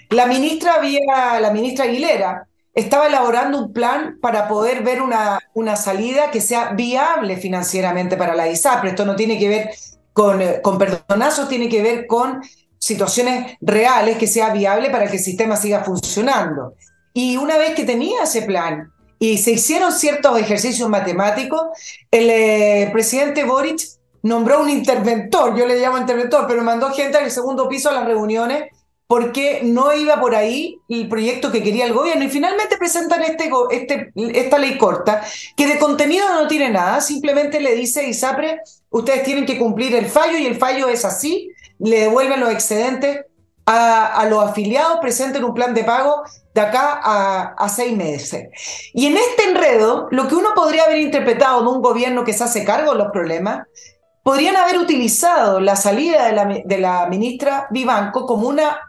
[0.09, 5.75] la ministra, había, la ministra Aguilera estaba elaborando un plan para poder ver una, una
[5.75, 8.91] salida que sea viable financieramente para la ISAPRE.
[8.91, 9.69] Esto no tiene que ver
[10.13, 12.41] con, eh, con perdonazos tiene que ver con
[12.77, 16.75] situaciones reales que sea viable para que el sistema siga funcionando.
[17.13, 21.61] Y una vez que tenía ese plan y se hicieron ciertos ejercicios matemáticos,
[22.09, 23.81] el eh, presidente Boric
[24.23, 28.05] nombró un interventor, yo le llamo interventor, pero mandó gente al segundo piso a las
[28.05, 28.63] reuniones
[29.11, 32.23] porque no iba por ahí el proyecto que quería el gobierno.
[32.23, 35.21] Y finalmente presentan este, este, esta ley corta,
[35.57, 40.05] que de contenido no tiene nada, simplemente le dice ISAPRE, ustedes tienen que cumplir el
[40.05, 43.25] fallo y el fallo es así, le devuelven los excedentes
[43.65, 48.47] a, los afiliados, presenten un plan de pago de acá a, seis meses.
[48.93, 52.45] Y en este enredo, lo que uno podría haber interpretado de un gobierno que se
[52.45, 53.67] hace cargo de los problemas,
[54.23, 56.31] podrían haber utilizado la salida
[56.63, 58.79] de la ministra Vivanco como una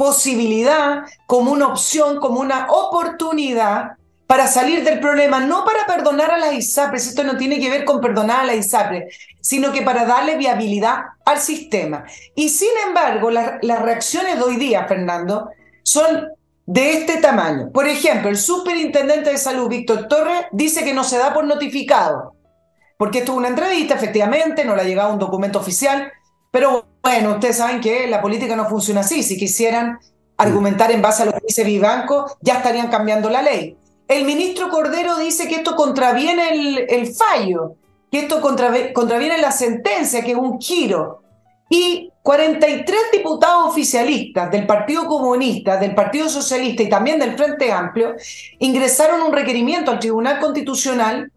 [0.00, 6.38] posibilidad, como una opción, como una oportunidad para salir del problema, no para perdonar a
[6.38, 10.06] las ISAPRES, esto no tiene que ver con perdonar a las ISAPRES, sino que para
[10.06, 12.06] darle viabilidad al sistema.
[12.34, 15.50] Y sin embargo, las reacciones de hoy día, Fernando,
[15.82, 16.28] son
[16.64, 17.70] de este tamaño.
[17.70, 22.36] Por ejemplo, el superintendente de salud, Víctor Torres, dice que no se da por notificado,
[22.96, 26.10] porque esto es una entrevista, efectivamente, no le ha llegado un documento oficial,
[26.50, 29.22] pero bueno, ustedes saben que la política no funciona así.
[29.22, 29.98] Si quisieran
[30.36, 33.76] argumentar en base a lo que dice Vivanco, ya estarían cambiando la ley.
[34.08, 37.76] El ministro Cordero dice que esto contraviene el, fallo,
[38.10, 41.22] que esto contraviene la sentencia, que es un giro.
[41.68, 48.16] Y 43 diputados oficialistas del Partido Comunista, del Partido Socialista y también del Frente Amplio
[48.58, 51.30] ingresaron un requerimiento al Tribunal Constitucional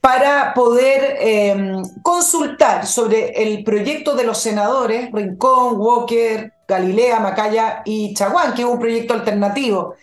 [0.00, 8.14] para poder em, consultar sobre el proyecto de los senadores Rincón, Walker, Galilea, Macaya y
[8.14, 9.94] Chaguán, que es un proyecto alternativo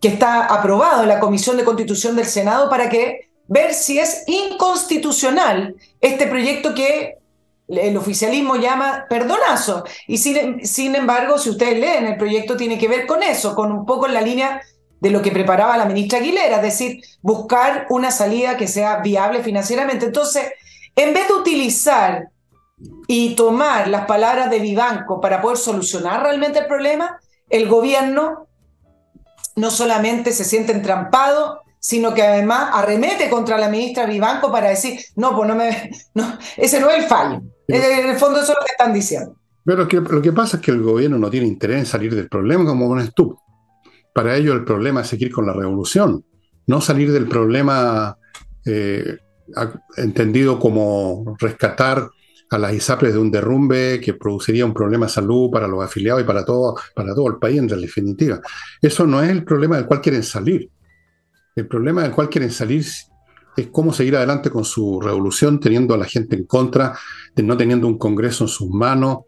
[0.00, 4.24] que está aprobado en la Comisión de Constitución del Senado para que ver si es
[4.26, 7.16] inconstitucional este proyecto que
[7.68, 9.84] el oficialismo llama perdonazo.
[10.06, 13.72] Y sin, sin embargo, si ustedes leen, el proyecto tiene que ver con eso, con
[13.72, 14.60] un poco en la línea
[15.00, 19.42] de lo que preparaba la ministra Aguilera, es decir, buscar una salida que sea viable
[19.42, 20.06] financieramente.
[20.06, 20.44] Entonces,
[20.94, 22.28] en vez de utilizar
[23.06, 28.46] y tomar las palabras de Vivanco para poder solucionar realmente el problema, el gobierno
[29.54, 34.98] no solamente se siente entrampado, sino que además arremete contra la ministra Vivanco para decir,
[35.14, 37.42] no, pues no me, no, ese no es el fallo.
[37.68, 39.36] En el fondo eso es lo que están diciendo.
[39.64, 42.64] Pero lo que pasa es que el gobierno no tiene interés en salir del problema,
[42.64, 43.36] como pones tú.
[44.16, 46.24] Para ello el problema es seguir con la revolución,
[46.68, 48.16] no salir del problema
[48.64, 49.18] eh,
[49.98, 52.08] entendido como rescatar
[52.48, 56.22] a las ISAPRES de un derrumbe que produciría un problema de salud para los afiliados
[56.22, 58.40] y para todo, para todo el país en definitiva.
[58.80, 60.70] Eso no es el problema del cual quieren salir.
[61.54, 62.86] El problema del cual quieren salir
[63.54, 66.98] es cómo seguir adelante con su revolución teniendo a la gente en contra,
[67.36, 69.18] no teniendo un Congreso en sus manos,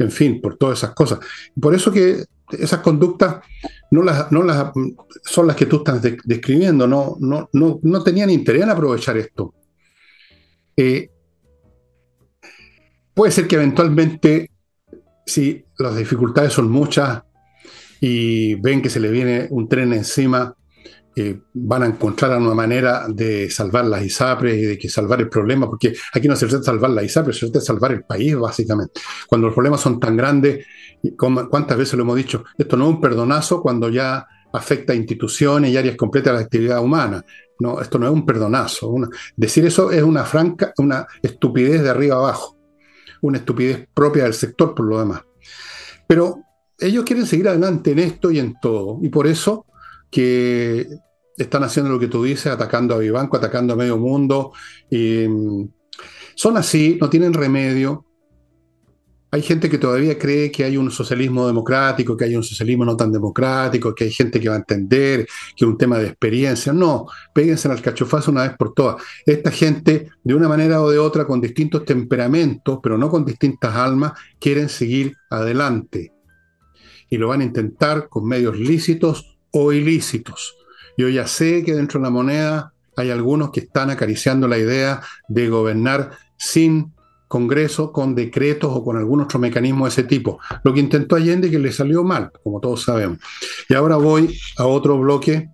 [0.00, 1.20] en fin, por todas esas cosas.
[1.60, 2.24] Por eso que
[2.58, 3.36] esas conductas
[3.90, 4.72] no las, no las
[5.24, 9.54] son las que tú estás describiendo, no, no, no, no, tenían interés en aprovechar esto.
[10.76, 11.10] Eh,
[13.14, 14.50] puede ser que eventualmente,
[15.26, 17.22] si las dificultades son muchas
[18.00, 20.56] y ven que se le viene un tren encima,
[21.52, 25.66] van a encontrar una manera de salvar las ISAPRES y de que salvar el problema,
[25.66, 28.36] porque aquí no se trata de salvar las ISAPRES, se trata de salvar el país,
[28.36, 29.00] básicamente.
[29.28, 30.66] Cuando los problemas son tan grandes,
[31.16, 32.44] ¿cuántas veces lo hemos dicho?
[32.56, 36.44] Esto no es un perdonazo cuando ya afecta a instituciones y áreas completas de la
[36.44, 37.24] actividad humana.
[37.58, 38.94] No, esto no es un perdonazo.
[39.36, 42.58] decir eso es una franca, una estupidez de arriba abajo,
[43.20, 45.22] una estupidez propia del sector por lo demás.
[46.06, 46.40] Pero
[46.78, 49.66] ellos quieren seguir adelante en esto y en todo, y por eso
[50.12, 50.86] que
[51.36, 54.52] están haciendo lo que tú dices, atacando a Vivanco, atacando a medio mundo.
[54.90, 55.64] Mm,
[56.34, 58.04] son así, no tienen remedio.
[59.30, 62.94] Hay gente que todavía cree que hay un socialismo democrático, que hay un socialismo no
[62.94, 66.70] tan democrático, que hay gente que va a entender que es un tema de experiencia.
[66.74, 69.02] No, péguense al cachofazo una vez por todas.
[69.24, 73.74] Esta gente, de una manera o de otra, con distintos temperamentos, pero no con distintas
[73.74, 76.12] almas, quieren seguir adelante.
[77.08, 80.56] Y lo van a intentar con medios lícitos o ilícitos.
[80.96, 85.02] Yo ya sé que dentro de la moneda hay algunos que están acariciando la idea
[85.28, 86.92] de gobernar sin
[87.32, 90.38] Congreso, con decretos o con algún otro mecanismo de ese tipo.
[90.64, 93.20] Lo que intentó Allende que le salió mal, como todos sabemos.
[93.70, 95.48] Y ahora voy a otro bloque,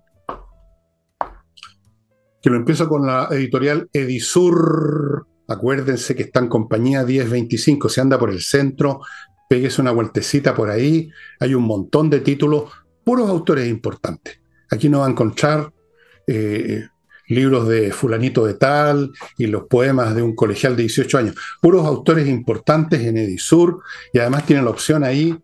[2.41, 5.25] que lo empiezo con la editorial Edisur.
[5.47, 8.99] Acuérdense que está en compañía 1025, se anda por el centro,
[9.47, 11.09] péguese una vueltecita por ahí,
[11.39, 14.39] hay un montón de títulos puros autores importantes.
[14.69, 15.71] Aquí no va a encontrar
[16.27, 16.85] eh,
[17.29, 21.35] libros de fulanito de tal y los poemas de un colegial de 18 años.
[21.61, 23.81] Puros autores importantes en Edisur
[24.13, 25.37] y además tienen la opción ahí,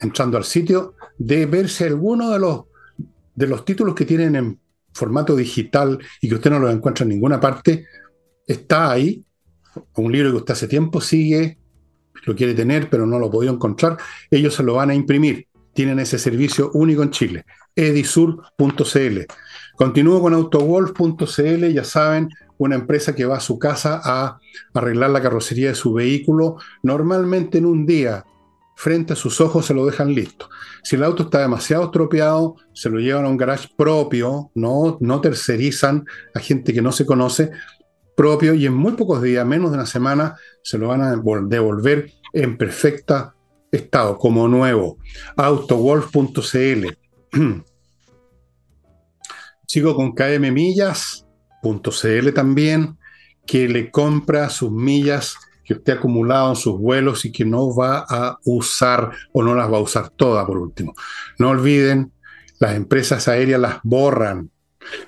[0.00, 2.64] entrando al sitio, de verse alguno de los,
[3.34, 4.60] de los títulos que tienen en
[4.92, 7.86] formato digital y que usted no los encuentra en ninguna parte.
[8.46, 9.24] Está ahí,
[9.96, 11.58] un libro que usted hace tiempo sigue,
[12.24, 13.96] lo quiere tener, pero no lo ha podido encontrar.
[14.30, 15.48] Ellos se lo van a imprimir
[15.78, 17.44] tienen ese servicio único en Chile,
[17.76, 19.18] edisur.cl.
[19.76, 24.40] Continúo con autowolf.cl, ya saben, una empresa que va a su casa a
[24.74, 28.24] arreglar la carrocería de su vehículo, normalmente en un día,
[28.74, 30.48] frente a sus ojos se lo dejan listo.
[30.82, 35.20] Si el auto está demasiado estropeado, se lo llevan a un garage propio, no, no
[35.20, 37.52] tercerizan a gente que no se conoce,
[38.16, 42.10] propio, y en muy pocos días, menos de una semana, se lo van a devolver
[42.32, 43.36] en perfecta
[43.70, 44.98] estado como nuevo.
[45.36, 46.86] Autowolf.cl.
[49.66, 51.24] Sigo con kmmillas.cl
[52.34, 52.96] también,
[53.46, 57.76] que le compra sus millas que usted ha acumulado en sus vuelos y que no
[57.76, 60.94] va a usar o no las va a usar todas por último.
[61.38, 62.12] No olviden,
[62.58, 64.50] las empresas aéreas las borran.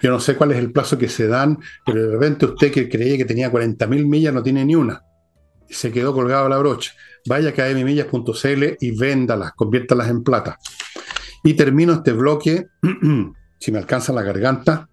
[0.03, 2.91] Yo no sé cuál es el plazo que se dan, pero de repente usted que
[2.91, 5.03] creía que tenía 40.000 millas no tiene ni una.
[5.71, 6.93] Se quedó colgado la brocha
[7.27, 10.59] vaya a kmmillas.cl y véndalas, conviértalas en plata.
[11.43, 12.67] Y termino este bloque,
[13.61, 14.89] si me alcanza la garganta,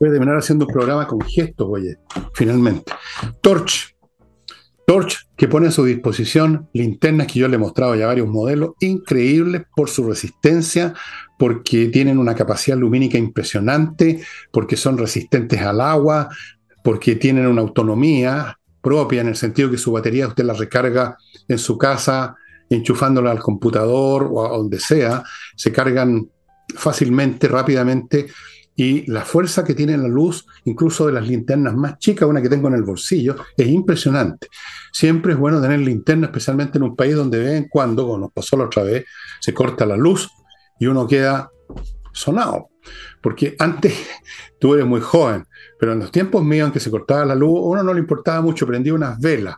[0.00, 1.96] voy a terminar haciendo un programa con gestos, oye,
[2.34, 2.92] finalmente.
[3.40, 3.94] Torch.
[4.86, 8.70] Torch, que pone a su disposición linternas que yo le he mostrado ya varios modelos,
[8.80, 10.94] increíbles por su resistencia,
[11.38, 16.30] porque tienen una capacidad lumínica impresionante, porque son resistentes al agua,
[16.82, 21.16] porque tienen una autonomía, propia, en el sentido que su batería usted la recarga
[21.46, 22.36] en su casa,
[22.70, 25.22] enchufándola al computador o a donde sea,
[25.56, 26.28] se cargan
[26.74, 28.28] fácilmente, rápidamente,
[28.76, 32.48] y la fuerza que tiene la luz, incluso de las linternas más chicas, una que
[32.48, 34.46] tengo en el bolsillo, es impresionante.
[34.92, 38.18] Siempre es bueno tener linterna, especialmente en un país donde de vez en cuando, como
[38.18, 39.04] nos pasó la otra vez,
[39.40, 40.30] se corta la luz
[40.78, 41.50] y uno queda
[42.12, 42.68] sonado.
[43.20, 43.94] Porque antes
[44.60, 45.44] tú eres muy joven,
[45.78, 48.40] pero en los tiempos míos en que se cortaba la luz, uno no le importaba
[48.40, 49.56] mucho, prendía unas velas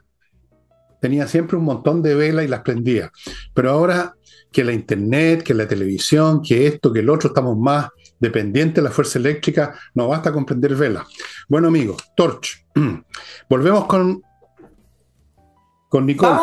[1.00, 3.10] tenía siempre un montón de velas y las prendía.
[3.54, 4.14] Pero ahora
[4.52, 8.82] que la internet, que la televisión, que esto, que el otro, estamos más dependientes de
[8.82, 11.04] la fuerza eléctrica, no basta con prender velas.
[11.48, 12.66] Bueno, amigos, Torch.
[13.48, 14.22] Volvemos con,
[15.88, 16.38] con Nicole.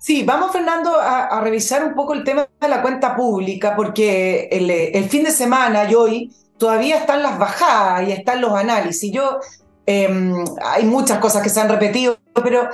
[0.00, 4.70] sí, vamos, Fernando, a, revisar un poco el tema de la cuenta pública, porque el,
[4.70, 9.12] el, fin de semana y hoy todavía están las bajadas y están los análisis.
[9.12, 9.38] Yo,
[9.86, 12.68] em, hay muchas cosas que se han repetido, pero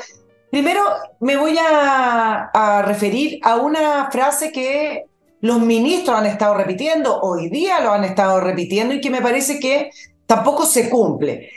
[0.51, 0.83] Primero
[1.21, 5.05] me voy a, referir a una frase que
[5.41, 9.61] los ministros han estado repitiendo, hoy día lo han estado repitiendo y que me parece
[9.61, 9.91] que
[10.27, 11.51] tampoco se cumple.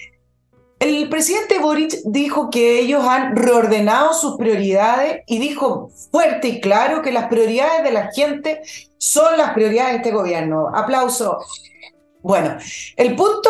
[0.79, 7.01] El presidente Boric dijo que ellos han reordenado sus prioridades y dijo fuerte y claro
[7.01, 8.61] que las prioridades de la gente
[8.97, 10.69] son las prioridades de este gobierno.
[10.73, 11.39] Aplauso.
[12.23, 12.57] Bueno,
[12.95, 13.49] el punto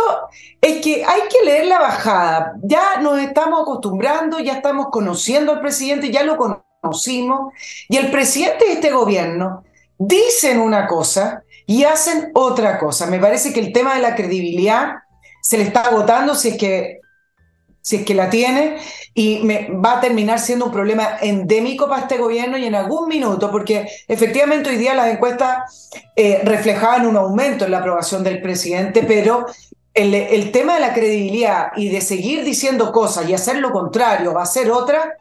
[0.60, 2.54] es que hay que leer la bajada.
[2.64, 7.54] Ya nos estamos acostumbrando, ya estamos conociendo al presidente, ya lo conocimos.
[7.88, 9.64] Y el presidente de este gobierno
[10.00, 13.06] dicen una cosa y hacen otra cosa.
[13.06, 14.94] Me parece que el tema de la credibilidad
[15.40, 17.00] se le está agotando si es que
[17.84, 18.78] si es que la tiene,
[19.14, 23.10] y me, va a terminar siendo un problema endémico para este gobierno y en algún
[23.10, 28.42] minuto, porque efectivamente hoy día las encuestas eh, reflejaban un aumento en la aprobación del
[28.42, 29.46] presidente, pero
[29.94, 34.34] el, el, tema de la credibilidad y de seguir diciendo cosas y hacer lo contrario,
[34.34, 35.18] va a ser otra,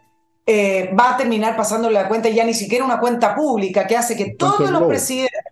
[0.46, 4.16] eh, va a terminar pasando la cuenta ya ni siquiera una cuenta pública que hace
[4.16, 5.51] que todos los presidentes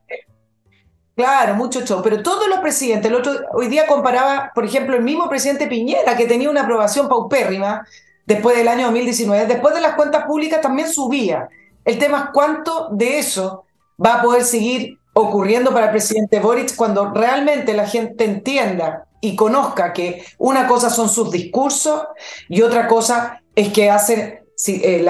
[1.21, 2.01] Claro, mucho show.
[2.03, 6.17] Pero todos los presidentes, el otro, hoy día comparaba, por ejemplo, el mismo presidente Piñera,
[6.17, 7.87] que tenía una aprobación paupérrima
[8.25, 11.51] después del año 2019, después de las cuentas públicas también subía.
[11.85, 13.67] El tema es cuánto de eso
[14.03, 19.37] va a poder seguir ocurriendo para el presidente Boric cuando realmente la gente entienda y
[19.37, 22.01] conozca que una cosa son sus discursos
[22.49, 25.07] y otra cosa es que hace, eh,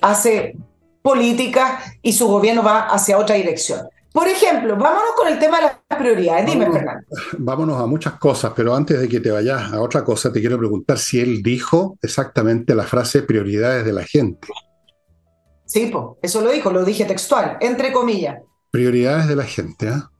[0.00, 0.56] hace
[1.02, 3.88] política y su gobierno va hacia otra dirección.
[4.16, 6.46] Por ejemplo, vámonos con el tema de las prioridades.
[6.46, 7.04] Dime, Fernando.
[7.36, 10.56] Vámonos a muchas cosas, pero antes de que te vayas a otra cosa, te quiero
[10.56, 14.48] preguntar si él dijo exactamente la frase prioridades de la gente.
[15.66, 18.38] Sí, pues, eso lo dijo, lo dije textual, entre comillas.
[18.70, 20.10] Prioridades de la gente, ¿ah?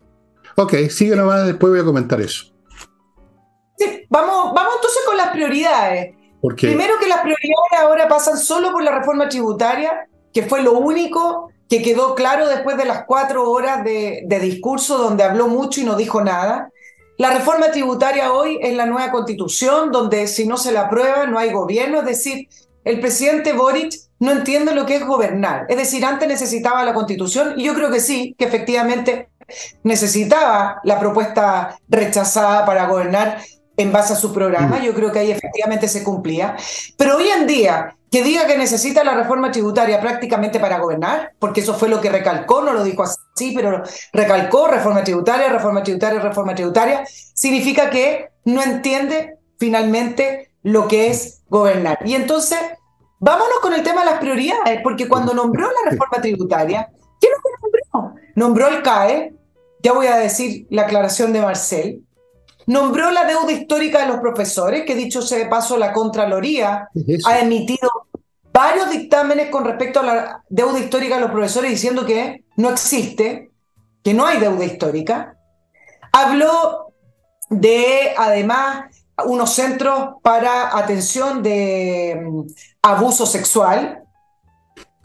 [0.57, 2.55] Ok, sigue nomás, después voy a comentar eso.
[3.79, 6.15] Sí, vamos, vamos entonces con las prioridades.
[6.55, 11.51] Primero que las prioridades ahora pasan solo por la reforma tributaria, que fue lo único
[11.69, 15.97] que quedó claro después de las cuatro horas de, discurso donde habló mucho y no
[15.97, 16.71] dijo nada.
[17.19, 21.39] La reforma tributaria hoy es la nueva constitución donde si no se la aprueba no
[21.39, 22.49] hay gobierno, es decir,
[22.85, 25.67] el presidente Boric no entiende lo que es gobernar.
[25.69, 29.31] Es decir, antes necesitaba la constitución y yo creo que sí, que efectivamente
[29.83, 33.41] necesitaba la propuesta rechazada para gobernar
[33.77, 34.79] en base a su programa.
[34.79, 34.83] Mm.
[34.83, 36.57] Yo creo que ahí efectivamente se cumplía.
[36.97, 41.61] Pero hoy en día, que diga que necesita la reforma tributaria prácticamente para gobernar, porque
[41.61, 43.83] eso fue lo que recalcó, no lo dijo así, pero
[44.13, 51.43] recalcó reforma tributaria, reforma tributaria, reforma tributaria, significa que no entiende finalmente lo que es
[51.49, 51.99] gobernar.
[52.05, 52.59] Y entonces,
[53.19, 56.89] vámonos con el tema de las prioridades, porque cuando nombró la reforma tributaria,
[57.21, 58.21] ¿qué es lo que nombró?
[58.35, 59.35] Nombró el CAE,
[59.83, 62.06] ya voy a decir la aclaración de Marcel,
[62.67, 66.89] Nombró la deuda histórica de los profesores, que dicho sea de paso, la Contraloría
[67.25, 67.89] ha emitido
[68.53, 73.51] varios dictámenes con respecto a la deuda histórica de los profesores diciendo que no existe,
[74.03, 75.37] que no hay deuda histórica.
[76.11, 76.93] Habló
[77.51, 78.87] de, además,
[79.25, 82.41] unos centros para atención de mm,
[82.83, 84.03] abuso sexual.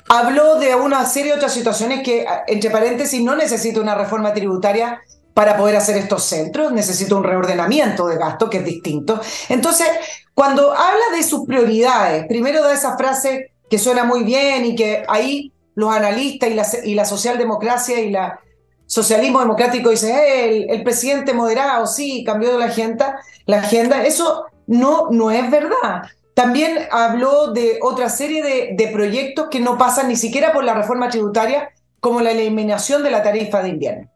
[0.09, 4.99] Habló de una serie de otras situaciones que, entre paréntesis, no necesita una reforma tributaria
[5.33, 9.19] para poder hacer estos centros, necesito un reordenamiento de gasto que es distinto.
[9.49, 9.87] Entonces,
[10.33, 15.03] cuando habla de sus prioridades, primero da esa frase que suena muy bien y que
[15.07, 16.49] ahí los analistas
[16.83, 18.39] y la, socialdemocracia y la
[18.85, 24.03] socialismo democrático dicen, eh, el, presidente moderado, sí, cambió la agenda, la agenda.
[24.03, 26.03] Eso no, no es verdad.
[26.33, 30.73] También habló de otra serie de, de proyectos que no pasan ni siquiera por la
[30.73, 31.69] reforma tributaria,
[32.01, 34.10] como la eliminación de la tarifa de invierno.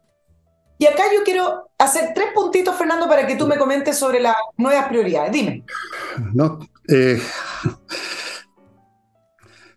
[0.78, 4.36] Y acá yo quiero hacer tres puntitos, Fernando, para que tú me comentes sobre las
[4.56, 5.32] nuevas prioridades.
[5.32, 5.64] Dime.
[6.34, 6.58] No,
[6.88, 7.20] eh,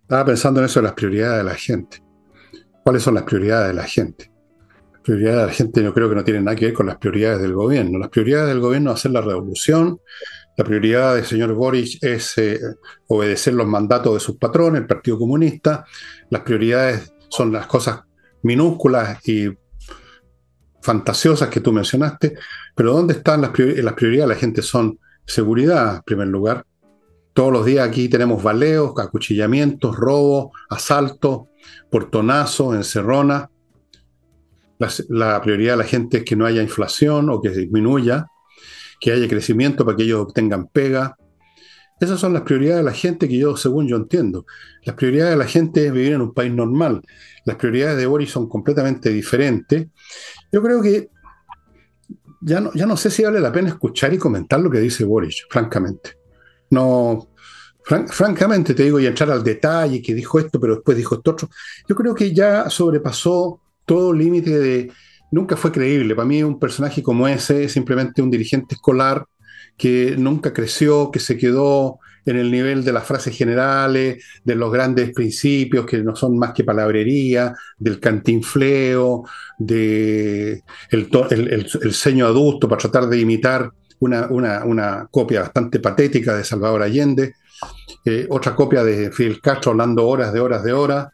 [0.01, 2.03] estaba pensando en eso de las prioridades de la gente.
[2.83, 4.31] ¿Cuáles son las prioridades de la gente?
[4.91, 6.97] Las prioridades de la gente yo creo que no tienen nada que ver con las
[6.97, 7.97] prioridades del gobierno.
[7.97, 10.01] Las prioridades del gobierno es hacer la revolución.
[10.57, 12.59] La prioridad del señor Boris es eh,
[13.07, 15.85] obedecer los mandatos de sus patrones, el Partido Comunista.
[16.29, 18.01] Las prioridades son las cosas
[18.41, 19.47] minúsculas y
[20.89, 22.33] fantasiosas que tú mencionaste,
[22.73, 23.85] pero ¿dónde están las, prioridades?
[23.85, 26.65] Las prioridades de la gente son seguridad, en primer lugar,
[27.33, 31.41] Todos los días aquí tenemos baleos, acuchillamientos, robos, asaltos,
[31.91, 33.49] portonazos, encerronas.
[34.79, 38.25] La, la prioridad de la gente es que no haya inflación o que disminuya,
[38.99, 41.15] que haya crecimiento para que ellos obtengan pega.
[41.99, 44.45] Esas son las prioridades de la gente que yo, según yo entiendo.
[44.83, 47.01] Las prioridades de la gente es vivir en un país normal.
[47.45, 49.87] Las prioridades de Boris son completamente diferentes.
[50.51, 51.09] Yo creo que
[52.41, 55.03] ya no, ya no sé si vale la pena escuchar y comentar lo que dice
[55.03, 56.17] Boris, francamente.
[56.71, 57.29] No,
[57.83, 61.49] francamente te digo, y entrar al detalle, que dijo esto, pero después dijo esto otro,
[61.87, 64.91] yo creo que ya sobrepasó todo límite de...
[65.31, 66.15] Nunca fue creíble.
[66.15, 69.25] Para mí un personaje como ese es simplemente un dirigente escolar
[69.77, 74.71] que nunca creció, que se quedó en el nivel de las frases generales, de los
[74.71, 79.23] grandes principios que no son más que palabrería, del cantinfleo,
[79.57, 86.81] de el, el, ceño adusto para tratar de imitar una, copia bastante patética de Salvador
[86.81, 87.35] Allende,
[88.05, 91.07] eh, otra copia de Fidel Castro hablando horas de horas de horas.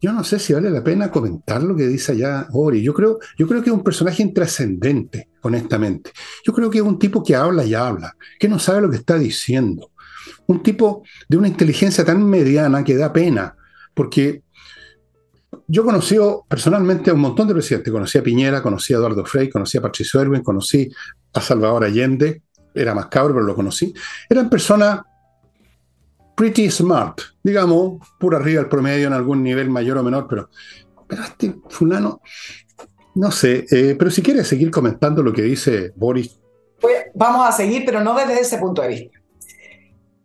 [0.00, 2.82] Yo no sé si vale la pena comentar lo que dice allá Ori.
[2.82, 6.10] Yo creo, yo creo que es un personaje intrascendente, honestamente.
[6.44, 8.96] Yo creo que es un tipo que habla y habla, que no sabe lo que
[8.96, 9.91] está diciendo.
[10.46, 13.56] Un tipo de una inteligencia tan mediana que da pena,
[13.94, 14.42] porque
[15.66, 16.16] yo conocí
[16.48, 17.92] personalmente a un montón de presidentes.
[17.92, 20.90] Conocí a Piñera, conocí a Eduardo Frei, conocí a Patricio Erwin, conocí
[21.32, 22.42] a Salvador Allende.
[22.74, 23.92] Era más cabro, pero lo conocí.
[24.28, 25.00] Eran personas
[26.34, 30.48] pretty smart, digamos, por arriba del promedio en algún nivel mayor o menor, pero,
[31.06, 32.20] pero este fulano,
[33.14, 33.66] no sé.
[33.70, 36.38] Eh, pero si quieres seguir comentando lo que dice Boris.
[36.80, 39.21] Pues vamos a seguir, pero no desde ese punto de vista.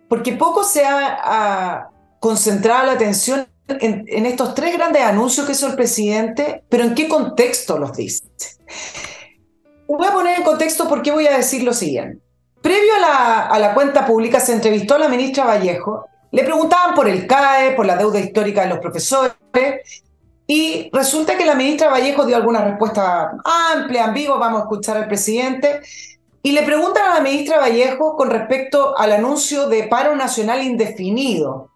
[0.07, 1.89] Porque poco se ha
[2.19, 7.07] concentrado la atención en, estos tres grandes anuncios que hizo el presidente, pero en qué
[7.07, 8.23] contexto los dice.
[9.87, 12.21] Voy a poner en contexto porque voy a decir lo siguiente.
[12.61, 16.93] Previo a la, a la cuenta pública se entrevistó a la ministra Vallejo, le preguntaban
[16.95, 19.33] por el CAE, por la deuda histórica de los profesores,
[20.45, 25.07] y resulta que la ministra Vallejo dio alguna respuesta amplia, ambigua, vamos a escuchar al
[25.07, 25.81] presidente,
[26.47, 31.73] y le preguntan a la ministra Vallejo con respecto al anuncio de paro nacional indefinido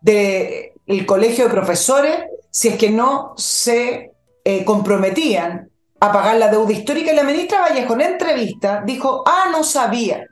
[0.00, 4.10] de el colegio de profesores si es que no se
[4.42, 7.12] eh, comprometían a pagar la deuda histórica.
[7.12, 10.26] Y la ministra Vallejo en entrevista dijo, ah, no sabía,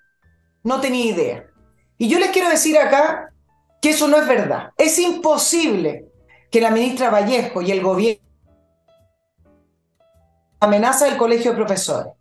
[0.65, 1.47] no tenía idea.
[1.99, 3.33] Y yo les quiero decir acá
[3.81, 4.71] que eso no es verdad.
[4.77, 6.07] Es imposible
[6.51, 8.27] que la ministra Vallejo y el gobierno
[10.59, 12.13] amenaza el colegio de profesores.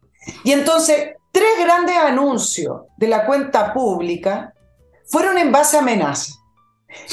[0.43, 4.53] Y entonces, tres grandes anuncios de la cuenta pública
[5.05, 6.33] fueron en base a amenaza.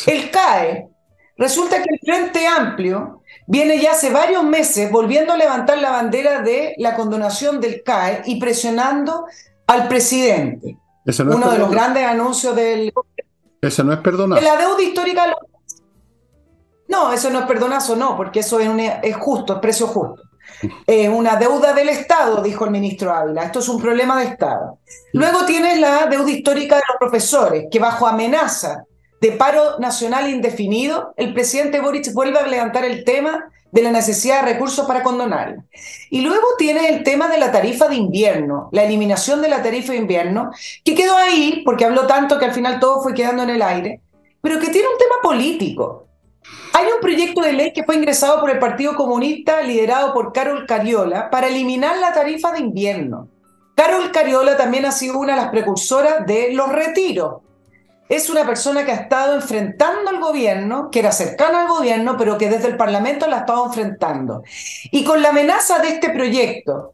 [0.06, 0.88] El CAE
[1.36, 6.42] Resulta que el Frente Amplio viene ya hace varios meses volviendo a levantar la bandera
[6.42, 9.26] de la condonación del CAE y presionando
[9.66, 10.78] al presidente.
[11.18, 12.92] Uno de los grandes anuncios del...
[13.60, 14.42] Eso no es perdonar.
[14.42, 15.34] La deuda histórica...
[16.86, 18.70] No, eso no es perdonazo, no, porque eso es,
[19.02, 20.22] es justo, es precio justo.
[20.86, 23.44] Es una deuda del Estado, dijo el ministro Ávila.
[23.44, 24.78] Esto es un problema de Estado.
[25.12, 28.84] Luego tienes la deuda histórica de los profesores, que bajo amenaza
[29.20, 34.42] de paro nacional indefinido, el presidente Boric vuelve a levantar el tema de la necesidad
[34.44, 35.64] de recursos para condonarla.
[36.10, 39.92] Y luego tiene el tema de la tarifa de invierno, la eliminación de la tarifa
[39.92, 40.50] de invierno,
[40.84, 44.00] que quedó ahí, porque habló tanto que al final todo fue quedando en el aire,
[44.40, 46.06] pero que tiene un tema político.
[46.72, 50.66] Hay un proyecto de ley que fue ingresado por el Partido Comunista, liderado por Carol
[50.66, 53.28] Cariola, para eliminar la tarifa de invierno.
[53.74, 57.44] Carol Cariola también ha sido una de las precursoras de los retiros
[58.08, 62.36] es una persona que ha estado enfrentando al gobierno, que era cercana al gobierno, pero
[62.36, 64.42] que desde el Parlamento la ha estado enfrentando.
[64.90, 66.93] Y con la amenaza de este proyecto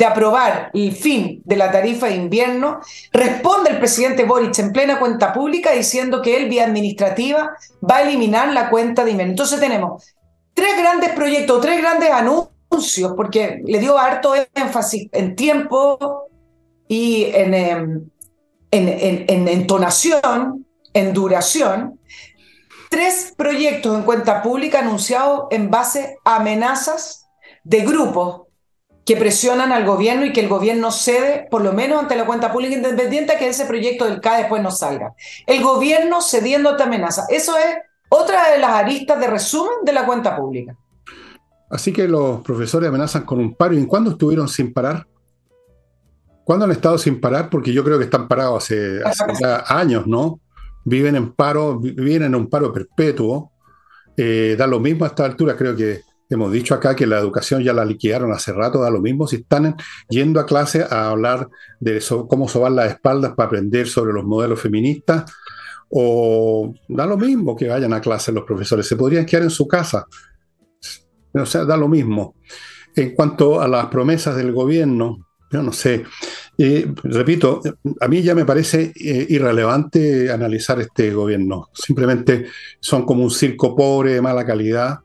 [0.00, 2.80] de aprobar el fin de la tarifa de invierno,
[3.12, 7.54] responde el presidente Boric en plena cuenta pública diciendo que él, vía administrativa,
[7.88, 9.32] va a eliminar la cuenta de invierno.
[9.32, 10.02] Entonces tenemos
[10.54, 16.28] tres grandes proyectos, tres grandes anuncios, porque le dio harto énfasis en tiempo
[16.88, 17.52] y en...
[17.52, 18.10] Em,
[18.72, 21.98] en, entonación, en duración,
[22.88, 27.26] tres proyectos en cuenta pública anunciados en base a amenazas
[27.64, 28.42] de grupos
[29.10, 32.52] que presionan al gobierno y que el gobierno cede, por lo menos ante la cuenta
[32.52, 35.14] pública independiente, que ese proyecto del CAE después no salga.
[35.48, 37.24] El gobierno cediendo a esta amenaza.
[37.28, 40.76] Eso es otra de las aristas de resumen de la cuenta pública.
[41.68, 43.74] Así que los profesores amenazan con un paro.
[43.74, 45.04] ¿Y cuándo estuvieron sin parar?
[46.44, 47.50] ¿Cuándo han estado sin parar?
[47.50, 49.00] Porque yo creo que están parados hace,
[49.66, 50.38] años, ¿no?
[50.84, 53.50] Viven en paro, viven en un paro perpetuo.
[54.16, 57.62] Eh, da lo mismo a esta altura, creo que hemos dicho acá que la educación
[57.62, 59.76] ya la liquidaron hace rato, da lo mismo si están
[60.08, 61.48] yendo a clase a hablar
[61.80, 65.30] de cómo sobar las espaldas para aprender sobre los modelos feministas
[65.90, 69.66] o da lo mismo que vayan a clase los profesores, se podrían quedar en su
[69.66, 70.06] casa.
[71.34, 72.36] O sea, da lo mismo.
[72.94, 76.04] En cuanto a las promesas del gobierno, yo no sé.
[76.56, 77.60] repito,
[78.00, 81.68] a mí ya me parece eh, irrelevante analizar este gobierno.
[81.72, 82.46] Simplemente
[82.78, 85.00] son como un circo pobre de mala calidad.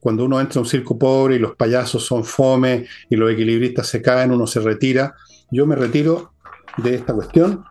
[0.00, 3.88] Cuando uno entra a un circo pobre y los payasos son fome y los equilibristas
[3.88, 5.14] se caen, uno se retira.
[5.50, 6.32] Yo me retiro
[6.76, 7.64] de esta cuestión.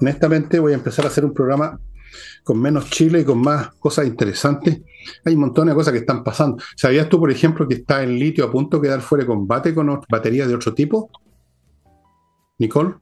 [0.00, 1.78] Honestamente, voy a empezar a hacer un programa
[2.42, 4.80] con menos Chile y con más cosas interesantes.
[5.24, 6.62] Hay un montón de cosas que están pasando.
[6.76, 9.74] ¿Sabías tú, por ejemplo, que está el litio a punto de quedar fuera de combate
[9.74, 11.10] con baterías de otro tipo?
[12.58, 12.94] Nicole.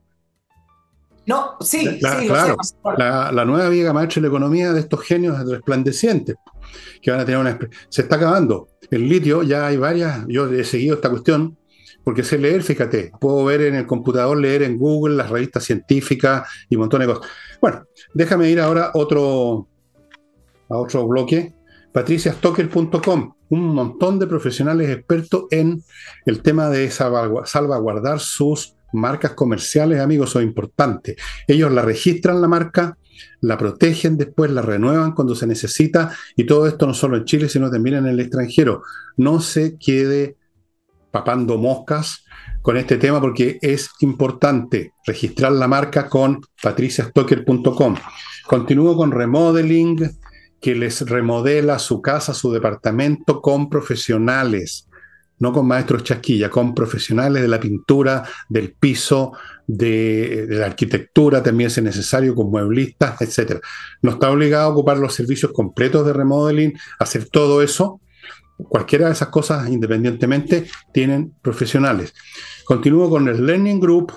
[1.27, 2.57] No, sí, la, sí, claro.
[3.33, 6.37] La, nueva viga maestra de la economía de estos genios resplandecientes
[7.03, 7.59] que van a tener una.
[7.89, 8.69] Se está acabando.
[8.91, 10.25] El litio, ya hay varias.
[10.29, 11.57] Yo he seguido esta cuestión
[12.07, 13.11] porque sé leer, fíjate.
[13.21, 17.27] Puedo ver en el computador, leer en Google las revistas científicas y montón de cosas.
[17.61, 19.67] Bueno, déjame ir ahora otro,
[20.69, 21.53] a otro bloque.
[21.93, 25.83] patriciastocker.com, un montón de profesionales expertos en
[26.27, 31.17] el tema de salvaguardar sus marcas comerciales, amigos, son importantes.
[31.49, 32.97] Ellos la registran la marca,
[33.41, 37.49] la protegen, después la renuevan cuando se necesita y todo esto no solo en Chile,
[37.49, 38.83] sino también en el extranjero.
[39.17, 40.37] No se quede
[41.11, 42.25] papando moscas
[42.63, 47.97] con este tema porque es importante registrar la marca con patriciastocker.com.
[48.47, 50.11] Continúo con remodeling,
[50.61, 54.89] que les remodela su casa, su departamento con profesionales
[55.39, 59.33] no con maestros chasquilla, con profesionales de la pintura, del piso,
[59.67, 63.61] de, la arquitectura, también es necesario, con mueblistas, etc.
[64.03, 68.01] No está obligado a ocupar los servicios completos de remodeling, hacer todo eso.
[68.57, 72.15] Cualquiera de esas cosas, independientemente, tienen profesionales.
[72.65, 74.13] Continúo con el Learning Group,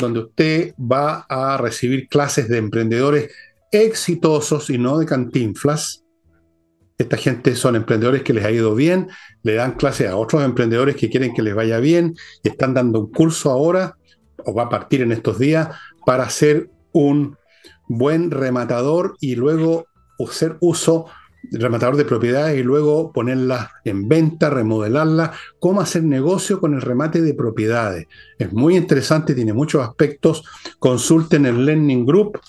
[0.00, 3.30] donde usted va a recibir clases de emprendedores
[3.70, 6.03] exitosos y no de cantinflas,
[6.98, 9.08] esta gente son emprendedores que les ha ido bien,
[9.42, 13.00] le dan clase a otros emprendedores que quieren que les vaya bien y están dando
[13.00, 13.96] un curso ahora
[14.44, 15.68] o va a partir en estos días
[16.06, 17.36] para ser un
[17.88, 19.86] buen rematador y luego
[20.18, 21.06] hacer uso
[21.52, 27.20] rematador de propiedades y luego ponerlas en venta, remodelarlas, cómo hacer negocio con el remate
[27.20, 28.06] de propiedades.
[28.38, 30.44] Es muy interesante, tiene muchos aspectos.
[30.78, 32.40] Consulten el Learning Group.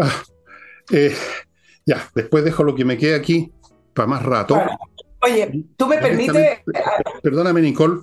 [0.00, 0.22] Ah,
[0.90, 1.14] eh,
[1.86, 3.52] ya, después dejo lo que me quede aquí
[3.94, 4.60] para más rato.
[5.20, 6.60] oye, tú me permites.
[7.22, 8.02] Perdóname, Nicole.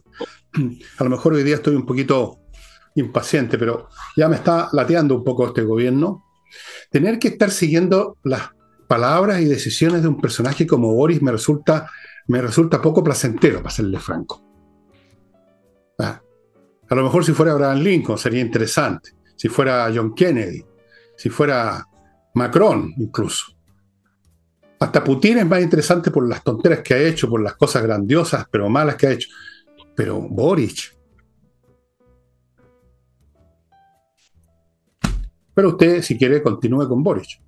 [0.98, 2.40] A lo mejor hoy día estoy un poquito
[2.96, 6.26] impaciente, pero ya me está lateando un poco este gobierno.
[6.90, 8.50] Tener que estar siguiendo las
[8.88, 11.90] palabras y decisiones de un personaje como Boris me resulta,
[12.28, 14.44] me resulta poco placentero, para serle franco.
[16.00, 16.22] Ah,
[16.90, 20.66] a lo mejor si fuera Abraham Lincoln sería interesante, si fuera John Kennedy,
[21.16, 21.86] si fuera
[22.34, 23.59] Macron incluso.
[24.80, 28.46] Hasta Putin es más interesante por las tonteras que ha hecho, por las cosas grandiosas,
[28.50, 29.28] pero malas que ha hecho.
[29.94, 30.98] Pero Boric.
[35.54, 37.42] Pero usted, si quiere, continúe con Boric.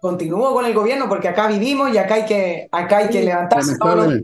[0.00, 3.76] Continúo con el gobierno porque acá vivimos y acá hay que, acá hay que levantarse
[3.76, 4.14] todos los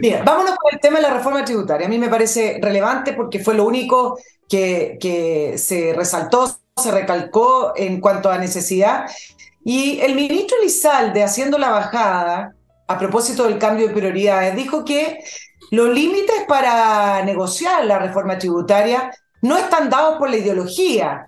[0.00, 0.24] días.
[0.24, 1.86] vámonos con el tema de la reforma tributaria.
[1.86, 4.18] A mí me parece relevante porque fue lo único
[4.48, 6.46] que, que se resaltó,
[6.78, 9.04] se recalcó en cuanto a necesidad
[9.64, 12.54] y el ministro Lizalde, haciendo la bajada,
[12.88, 15.22] a propósito del cambio de prioridades, dijo que
[15.70, 21.26] los límites para negociar la reforma tributaria no están dados por la ideología.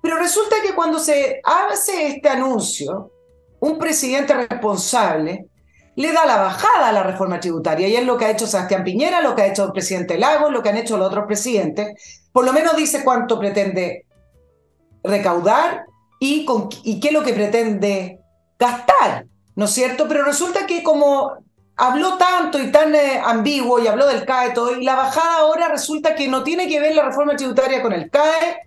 [0.00, 3.12] Pero resulta que cuando se hace este anuncio,
[3.60, 5.46] un presidente responsable
[5.94, 7.86] le da la bajada a la reforma tributaria.
[7.88, 10.50] Y es lo que ha hecho Sebastián Piñera, lo que ha hecho el presidente Lagos,
[10.50, 12.22] lo que han hecho los otros presidentes.
[12.32, 14.06] Por lo menos dice cuánto pretende
[15.04, 15.84] recaudar
[16.24, 18.20] y, con, y qué es lo que pretende
[18.56, 20.06] gastar, ¿no es cierto?
[20.06, 21.32] Pero resulta que como
[21.74, 25.66] habló tanto y tan eh, ambiguo y habló del CAE todo, y la bajada ahora
[25.66, 28.58] resulta que no tiene que ver la reforma tributaria con el CAE.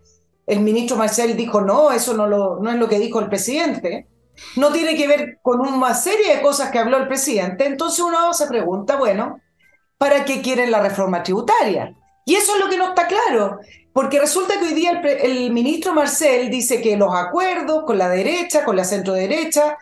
[0.46, 4.10] El ministro Marcel dijo, no, eso no, lo, no es lo que dijo el presidente.
[4.58, 7.66] No tiene que ver con una serie de cosas que habló el presidente.
[7.68, 9.40] Entonces uno se pregunta, bueno,
[9.98, 11.96] ¿para qué quieren la reforma tributaria?
[12.26, 13.60] Y eso es lo que no está claro.
[13.96, 18.66] Porque resulta que hoy día el, ministro Marcel dice que los acuerdos con la derecha,
[18.66, 19.78] con la centro derecha,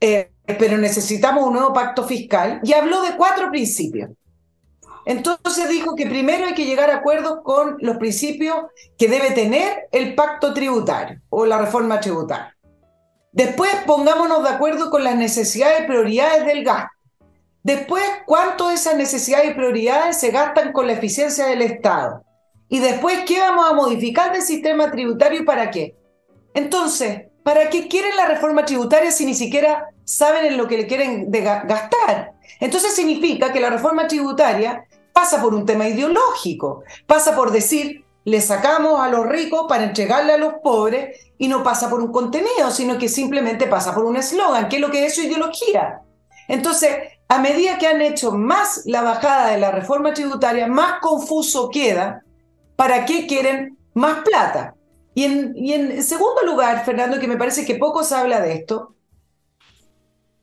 [0.00, 4.08] eh, pero necesitamos un nuevo pacto fiscal y habló de cuatro principios.
[5.04, 8.56] Entonces dijo que primero hay que llegar a acuerdos con los principios
[8.96, 12.56] que debe tener el pacto tributario o la reforma tributaria.
[13.32, 16.96] Después pongámonos de acuerdo con las necesidades y prioridades del gasto.
[17.62, 22.24] Después, cuánto de esas necesidades y prioridades se gastan con la eficiencia del Estado.
[22.68, 25.96] Y después, ¿qué vamos a modificar del sistema tributario y para qué?
[26.54, 30.86] Entonces, ¿para qué quieren la reforma tributaria si ni siquiera saben en lo que le
[30.86, 32.32] quieren gastar?
[32.60, 38.40] Entonces significa que la reforma tributaria pasa por un tema ideológico, pasa por decir, le
[38.42, 42.70] sacamos a los ricos para entregarle a los pobres y no pasa por un contenido,
[42.70, 46.02] sino que simplemente pasa por un eslogan, que es lo que es su ideología.
[46.46, 46.90] Entonces,
[47.28, 52.22] a medida que han hecho más la bajada de la reforma tributaria, más confuso queda
[52.78, 54.76] para qué quieren más plata.
[55.12, 58.94] Y en, segundo lugar, Fernando, que me parece que poco se habla de esto,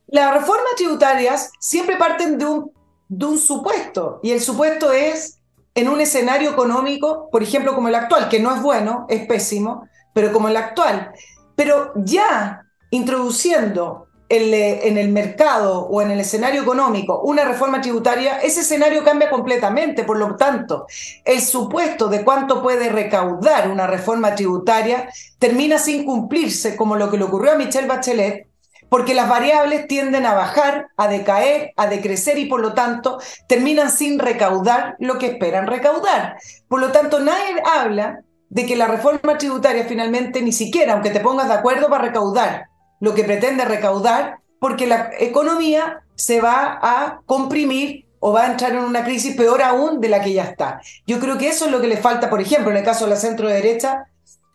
[0.08, 5.40] las reformas tributarias siempre parten de un supuesto, y el supuesto es
[5.74, 9.88] en un escenario económico, por ejemplo, como el actual, que no es bueno, es pésimo,
[10.12, 11.12] pero como el actual.
[11.54, 18.38] Pero ya introduciendo eh, en el mercado o en el escenario económico una reforma tributaria,
[18.38, 20.02] ese escenario cambia completamente.
[20.02, 20.86] Por lo tanto,
[21.24, 25.08] el supuesto de cuánto puede recaudar una reforma tributaria
[25.38, 28.48] termina sin cumplirse, como lo que le ocurrió a Michelle Bachelet,
[28.88, 33.90] porque las variables tienden a bajar, a decaer, a decrecer y por lo tanto terminan
[33.90, 36.36] sin recaudar lo que esperan recaudar.
[36.66, 41.20] Por lo tanto, nadie habla de que la reforma tributaria finalmente ni siquiera, aunque te
[41.20, 42.68] pongas de acuerdo, va a recaudar
[43.00, 48.72] lo que pretende recaudar, porque la economía se va a comprimir o va a entrar
[48.72, 50.80] en una crisis peor aún de la que ya está.
[51.06, 53.10] Yo creo que eso es lo que le falta, por ejemplo, en el caso de
[53.10, 54.04] la centro derecha,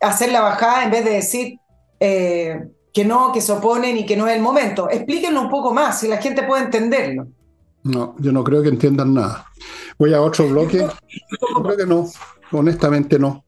[0.02, 1.60] hacer la bajada en vez de decir...
[2.00, 2.62] Eh,
[2.94, 4.89] que no, que se oponen y que no es el momento.
[4.89, 7.28] Explíquenlo un poco más, si la gente puede entenderlo.
[7.84, 9.46] No, yo no creo que entiendan nada.
[9.98, 10.78] Voy a otro bloque.
[11.56, 12.08] Yo creo que no,
[12.52, 13.44] honestamente no.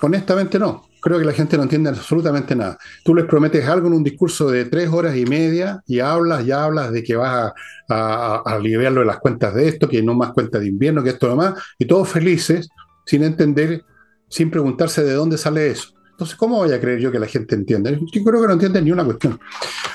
[0.00, 0.86] Honestamente no.
[1.06, 2.76] Creo que la gente no entiende absolutamente nada.
[3.04, 6.50] Tú les prometes algo en un discurso de tres horas y media y hablas y
[6.50, 7.52] hablas de que vas
[7.88, 11.10] a, a, aliviarlo de las cuentas de esto, que no más cuentas de invierno, que
[11.10, 12.68] esto demás, y todos felices,
[13.04, 13.84] sin entender,
[14.28, 15.90] sin preguntarse de dónde sale eso.
[16.10, 17.92] Entonces, ¿cómo voy a creer yo que la gente entienda?
[17.92, 19.38] Yo creo que no entienden ni una cuestión.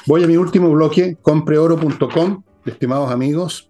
[0.07, 3.69] Voy a mi último bloque, compreoro.com, estimados amigos,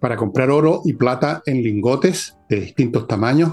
[0.00, 3.52] para comprar oro y plata en lingotes de distintos tamaños,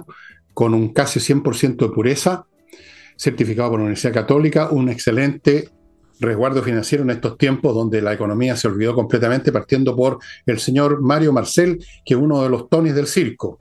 [0.55, 2.47] con un casi 100% de pureza,
[3.22, 5.69] certificado por la Universidad Católica, un excelente
[6.19, 10.17] resguardo financiero en estos tiempos donde la economía se olvidó completamente, partiendo por
[10.47, 13.59] el señor Mario Marcel, que es uno de los tonis del circo.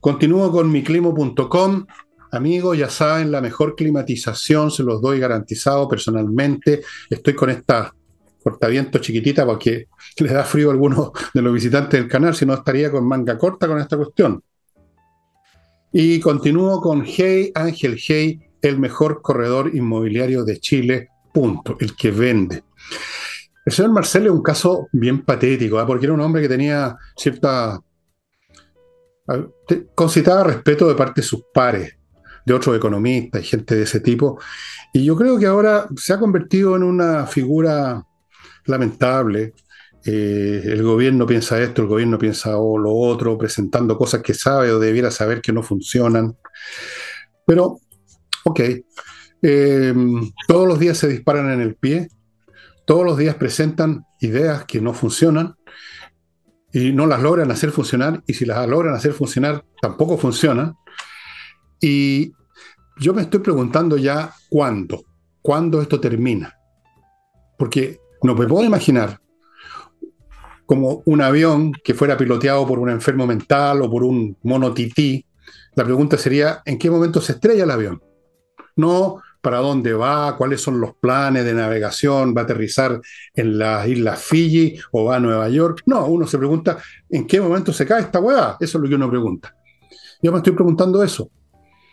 [0.00, 1.86] Continúo con miclimo.com.
[2.32, 6.82] Amigos, ya saben, la mejor climatización se los doy garantizado personalmente.
[7.10, 7.94] Estoy con esta
[8.42, 12.54] cortaviento chiquitita porque le da frío a algunos de los visitantes del canal, si no
[12.54, 14.42] estaría con manga corta con esta cuestión.
[15.92, 22.10] Y continúo con Hey Ángel Hey, el mejor corredor inmobiliario de Chile, punto, el que
[22.10, 22.64] vende.
[23.64, 25.84] El señor Marcelo es un caso bien patético, ¿eh?
[25.86, 27.80] porque era un hombre que tenía cierta
[29.94, 31.96] concitaba respeto de parte de sus pares,
[32.44, 34.40] de otros economistas y gente de ese tipo.
[34.92, 38.04] Y yo creo que ahora se ha convertido en una figura
[38.66, 39.54] lamentable.
[40.08, 44.78] Eh, el gobierno piensa esto, el gobierno piensa lo otro, presentando cosas que sabe o
[44.78, 46.36] debiera saber que no funcionan.
[47.44, 47.80] Pero,
[48.44, 48.60] ok,
[49.42, 49.94] eh,
[50.46, 52.08] todos los días se disparan en el pie,
[52.84, 55.56] todos los días presentan ideas que no funcionan
[56.72, 60.74] y no las logran hacer funcionar, y si las logran hacer funcionar, tampoco funcionan.
[61.80, 62.32] Y
[62.98, 65.02] yo me estoy preguntando ya cuándo,
[65.42, 66.54] cuándo esto termina.
[67.58, 69.20] Porque no me puedo imaginar
[70.66, 75.24] como un avión que fuera piloteado por un enfermo mental o por un mono tití.
[75.74, 78.02] La pregunta sería, ¿en qué momento se estrella el avión?
[78.74, 83.00] No para dónde va, cuáles son los planes de navegación, va a aterrizar
[83.32, 85.82] en las Islas Fiji o va a Nueva York.
[85.86, 88.56] No, uno se pregunta en qué momento se cae esta hueá.
[88.58, 89.54] Eso es lo que uno pregunta.
[90.20, 91.30] Yo me estoy preguntando eso.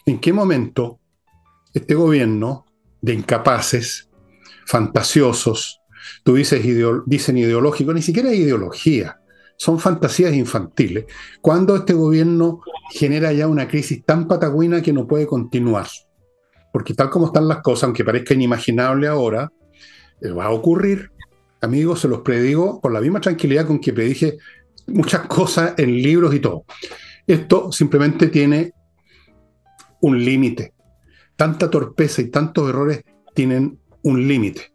[0.04, 1.00] ¿En qué momento
[1.76, 2.66] este gobierno
[3.02, 4.10] de incapaces,
[4.66, 5.80] fantasiosos,
[6.24, 6.64] tú dices
[7.06, 9.20] dicen ideológico, ni siquiera es ideología,
[9.58, 11.06] son fantasías infantiles,
[11.42, 15.88] cuando este gobierno genera ya una crisis tan patagüina que no puede continuar?
[16.74, 19.54] porque tal como están las cosas, aunque parezca inimaginable ahora,
[20.20, 21.12] eh, va a ocurrir.
[21.62, 24.40] Amigos, se los predigo con la misma tranquilidad con que predije
[24.88, 26.66] muchas cosas en libros y todo.
[27.28, 28.74] Esto simplemente tiene
[30.02, 30.74] un límite.
[31.36, 33.04] Tanta torpeza y tantos errores
[33.36, 34.73] tienen un límite.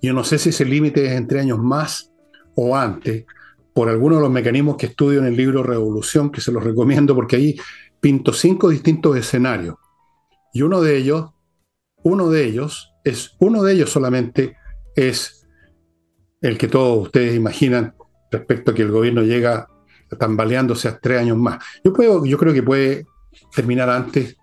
[0.00, 2.12] Yo no sé si ese límite es entre años más
[2.54, 3.24] o antes,
[3.72, 7.14] por algunos de los mecanismos que estudio en el libro Revolución, que se los recomiendo
[7.14, 7.60] porque ahí
[8.00, 9.76] pinto cinco distintos escenarios.
[10.52, 11.30] Y uno de ellos,
[12.02, 14.56] uno de ellos, es, uno de ellos solamente
[14.96, 15.46] es
[16.40, 17.94] el que todos ustedes imaginan
[18.30, 19.68] respecto a que el gobierno llega
[20.18, 21.62] tambaleándose a tres años más.
[21.84, 23.06] Yo, puedo, yo creo que puede
[23.54, 24.37] terminar antes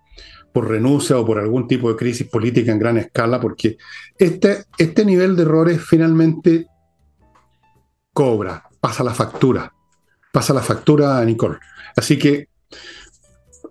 [0.55, 3.75] por renuncia o por algún tipo de crisis política en gran escala, porque
[4.17, 6.67] este, este nivel de errores finalmente
[8.13, 9.73] cobra, pasa la factura,
[10.31, 11.57] pasa la factura a Nicole.
[11.97, 12.47] Así que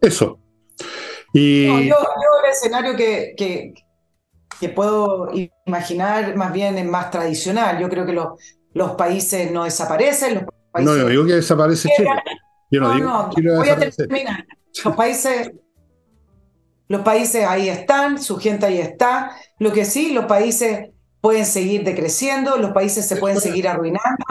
[0.03, 0.39] eso.
[1.33, 1.89] Y...
[1.89, 1.97] yo,
[2.45, 5.31] el escenario que, que, puedo
[5.65, 7.79] imaginar más bien es más tradicional.
[7.81, 8.27] Yo creo que los,
[8.75, 10.35] los países no desaparecen.
[10.35, 10.95] Los países...
[10.95, 12.11] No, yo digo que desaparece Chile.
[12.71, 14.45] Yo no, digo que voy a terminar.
[14.85, 15.51] Los países
[16.89, 19.37] los países ahí están, su gente ahí está.
[19.59, 24.25] Lo que sí, los países pueden seguir decreciendo, los países se pueden seguir arruinando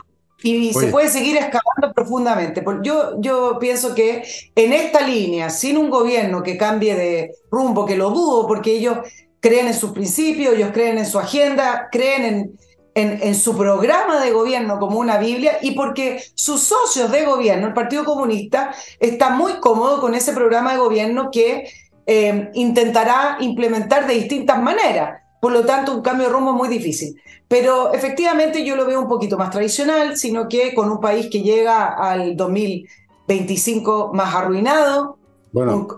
[0.43, 2.63] y se puede seguir excavando profundamente.
[2.83, 4.23] Yo, yo pienso que
[4.55, 8.97] en esta línea, sin un gobierno que cambie de rumbo, que lo dudo, porque ellos
[9.39, 12.59] creen en sus principios, ellos creen en su agenda, creen en,
[12.93, 17.67] en, en, su programa de gobierno como una Biblia y porque sus socios de gobierno,
[17.67, 21.71] el Partido Comunista, está muy cómodo con ese programa de gobierno que
[22.05, 25.21] eh, intentará implementar de distintas maneras.
[25.41, 27.19] Por lo tanto, un cambio de rumbo muy difícil.
[27.47, 31.41] Pero efectivamente yo lo veo un poquito más tradicional, sino que con un país que
[31.41, 35.17] llega al 2025 más arruinado,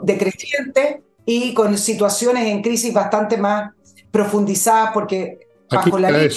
[0.02, 3.72] decreciente y con situaciones en crisis bastante más
[4.12, 5.40] profundizadas, porque
[5.70, 6.30] bajo la ley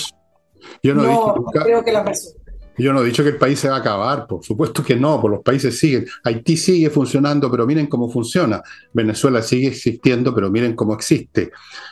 [0.82, 2.37] yo no, creo que la persona
[2.78, 5.20] yo no he dicho que el país se va a acabar, por supuesto que no,
[5.20, 6.06] pues los países siguen.
[6.24, 8.62] Haití sigue funcionando, pero miren cómo funciona.
[8.92, 11.50] Venezuela sigue existiendo, pero miren cómo existe.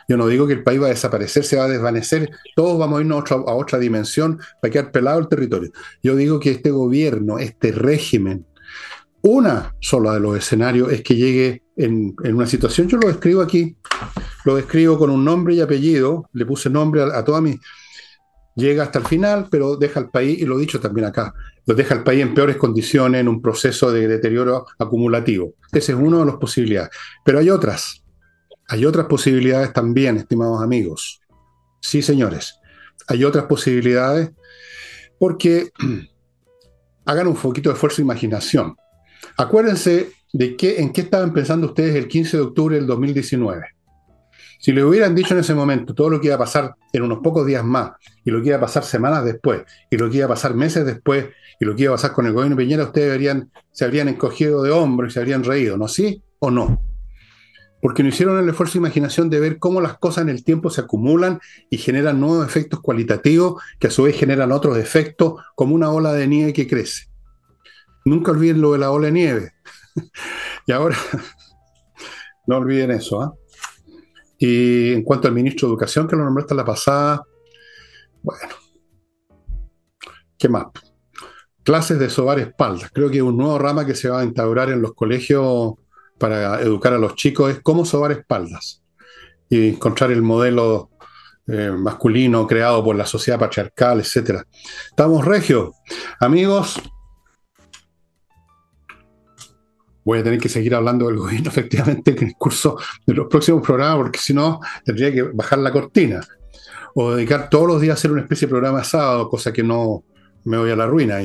[0.08, 2.98] Yo no digo que el país va a desaparecer, se va a desvanecer, todos vamos
[2.98, 5.70] a irnos a otra, a otra dimensión para quedar pelado el territorio.
[6.02, 8.46] Yo digo que este gobierno, este régimen,
[9.22, 13.76] una sola de los escenarios es que llegue en, una situación, yo lo describo aquí,
[14.44, 17.58] lo describo con un nombre y apellido, le puse nombre a, a toda mi
[18.56, 21.32] llega hasta el final, pero deja al país, y lo he dicho también acá,
[21.66, 25.54] lo deja al país en peores condiciones, en un proceso de deterioro acumulativo.
[25.72, 26.90] Esa es una de las posibilidades.
[27.24, 28.02] Pero hay otras,
[28.68, 31.20] hay otras posibilidades también, estimados amigos.
[31.80, 32.58] Sí, señores,
[33.06, 34.30] hay otras posibilidades
[35.18, 35.70] porque
[37.04, 38.74] hagan un poquito de esfuerzo de imaginación.
[39.36, 43.75] Acuérdense de qué, en qué estaban pensando ustedes el 15 de octubre del 2019.
[44.58, 47.18] Si le hubieran dicho en ese momento todo lo que iba a pasar en unos
[47.18, 47.92] pocos días más,
[48.24, 50.84] y lo que iba a pasar semanas después, y lo que iba a pasar meses
[50.84, 51.26] después,
[51.60, 54.62] y lo que iba a pasar con el gobierno de Piñera, ustedes se habrían encogido
[54.62, 55.88] de hombros y se habrían reído, ¿no?
[55.88, 56.80] ¿Sí o no?
[57.80, 60.70] Porque no hicieron el esfuerzo de imaginación de ver cómo las cosas en el tiempo
[60.70, 61.40] se acumulan
[61.70, 66.12] y generan nuevos efectos cualitativos que a su vez generan otros efectos, como una ola
[66.12, 67.08] de nieve que crece.
[68.04, 69.52] Nunca olviden lo de la ola de nieve.
[70.66, 70.96] y ahora,
[72.46, 73.34] no olviden eso, ¿ah?
[74.38, 77.22] Y en cuanto al ministro de Educación, que lo nombraste la pasada,
[78.22, 78.54] bueno,
[80.38, 80.66] ¿qué más?
[81.62, 82.90] Clases de sobar espaldas.
[82.92, 85.74] Creo que un nuevo rama que se va a instaurar en los colegios
[86.18, 88.82] para educar a los chicos es cómo sobar espaldas
[89.48, 90.90] y encontrar el modelo
[91.48, 94.42] eh, masculino creado por la sociedad patriarcal, etc.
[94.90, 95.76] Estamos regios.
[96.20, 96.80] Amigos,
[100.06, 103.60] voy a tener que seguir hablando del gobierno efectivamente en el curso de los próximos
[103.60, 106.20] programas, porque si no, tendría que bajar la cortina
[106.94, 110.04] o dedicar todos los días a hacer una especie de programa sábado, cosa que no
[110.44, 111.18] me voy a la ruina.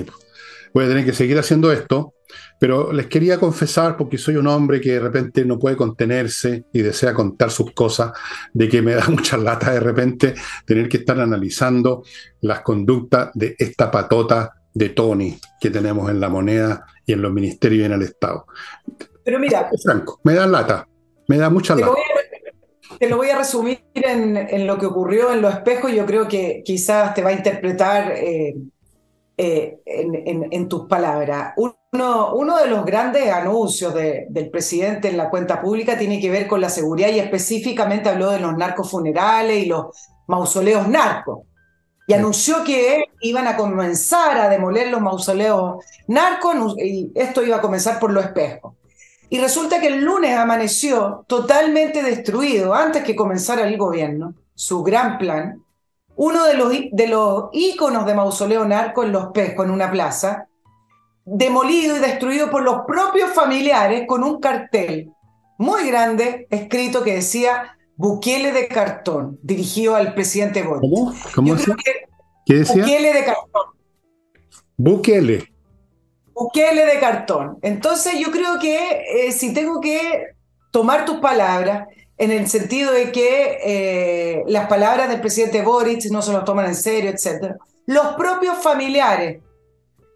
[0.74, 2.16] Voy a tener que seguir haciendo esto,
[2.60, 6.82] pero les quería confesar, porque soy un hombre que de repente no puede contenerse y
[6.82, 8.12] desea contar sus cosas,
[8.54, 10.34] de que me da mucha lata de repente
[10.66, 12.04] tener que estar analizando
[12.42, 17.32] las conductas de esta patota de Tony que tenemos en la moneda y en los
[17.32, 18.46] ministerios y en el Estado.
[19.24, 20.88] Pero mira, Franco, me da lata,
[21.28, 21.94] me da mucha lata.
[23.00, 25.92] te lo voy a resumir en, lo que ocurrió en los espejos.
[25.92, 28.56] Yo creo que quizás te va a interpretar eh,
[29.38, 31.54] eh, en, tus palabras.
[31.58, 36.48] Uno, uno, de los grandes anuncios del presidente en la cuenta pública tiene que ver
[36.48, 39.88] con la seguridad y específicamente habló de los narcos funerales y los
[40.28, 41.51] mausoleos narcos
[42.08, 47.62] y anunció que iban a comenzar a demoler los mausoleos narcos y esto iba a
[47.62, 48.74] comenzar por los espejos.
[49.30, 55.18] Y resulta que el lunes amaneció totalmente destruido, antes que comenzara el gobierno, su gran
[55.18, 55.64] plan,
[56.18, 60.48] uno de los, de los íconos de mausoleo narco en los espejos, en una plaza,
[61.24, 65.14] demolido y destruido por los propios familiares con un cartel
[65.58, 70.82] muy grande escrito que decía Bukele de cartón, dirigido al presidente Boric.
[70.82, 71.14] ¿Cómo?
[71.36, 71.56] ¿Cómo
[72.48, 72.82] ¿Qué decía?
[72.82, 73.62] Bukele de cartón.
[74.76, 75.54] Bukele.
[76.34, 77.60] Bukele de cartón.
[77.62, 80.30] Entonces yo creo que eh, si tengo que
[80.72, 86.24] tomar tus palabras en el sentido de que eh, las palabras del presidente Boric no
[86.24, 87.54] se los toman en serio, etc.
[87.86, 89.44] Los propios familiares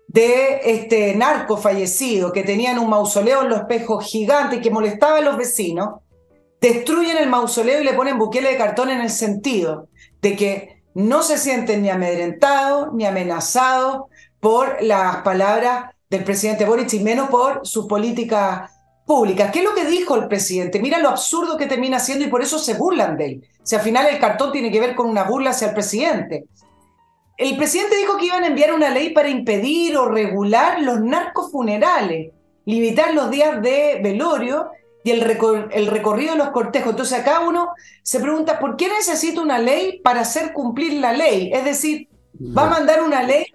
[0.07, 5.19] de este narco fallecido que tenían un mausoleo en los espejos gigante y que molestaba
[5.19, 5.99] a los vecinos,
[6.65, 9.89] destruyen el mausoleo y le ponen buquele de cartón en el sentido
[10.19, 14.05] de que no se sienten ni amedrentados ni amenazados
[14.39, 18.71] por las palabras del presidente Boric y menos por sus políticas
[19.05, 19.51] públicas.
[19.51, 20.79] ¿Qué es lo que dijo el presidente?
[20.79, 23.47] Mira lo absurdo que termina siendo y por eso se burlan de él.
[23.61, 26.45] Si al final el cartón tiene que ver con una burla hacia el presidente.
[27.37, 31.51] El presidente dijo que iban a enviar una ley para impedir o regular los narcos
[31.51, 32.31] funerales,
[32.65, 34.71] limitar los días de velorio
[35.05, 35.21] y el,
[35.71, 36.89] el recorrido de los cortejos.
[36.89, 37.69] Entonces acá uno
[38.01, 41.51] se pregunta, ¿por qué necesita una ley para hacer cumplir la ley?
[41.53, 42.09] Es decir,
[42.57, 43.45] va a mandar una ley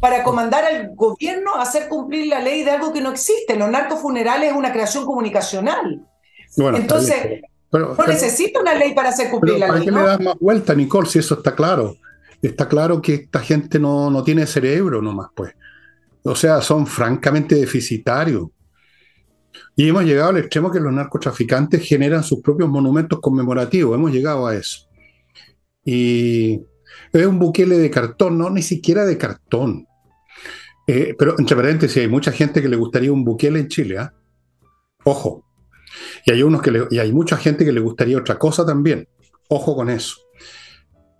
[0.00, 3.56] para comandar al gobierno a hacer cumplir la ley de algo que no existe.
[3.56, 6.02] Los narcos funerales es una creación comunicacional.
[6.56, 9.68] Entonces, no necesita una ley para hacer cumplir la ley.
[9.68, 11.96] ¿Para qué le das más vuelta, Nicole, si eso está claro?
[12.40, 15.52] Está claro que esta gente no, no tiene cerebro nomás, pues.
[16.22, 18.48] O sea, son francamente deficitarios.
[19.74, 23.94] Y hemos llegado al extremo que los narcotraficantes generan sus propios monumentos conmemorativos.
[23.94, 24.88] Hemos llegado a eso.
[25.84, 26.60] Y
[27.12, 29.86] es un buquele de cartón, no, ni siquiera de cartón.
[30.86, 34.14] Eh, pero entre paréntesis, hay mucha gente que le gustaría un buquele en Chile, ¿ah?
[35.04, 35.44] Ojo.
[36.24, 39.08] Y hay, unos que y hay mucha gente que le gustaría otra cosa también.
[39.48, 40.16] Ojo con eso.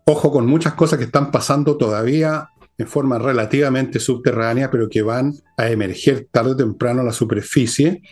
[0.07, 2.49] Ojo con muchas cosas que están pasando todavía
[2.79, 8.03] en forma relativamente subterránea, pero que van a emerger tarde o temprano a la superficie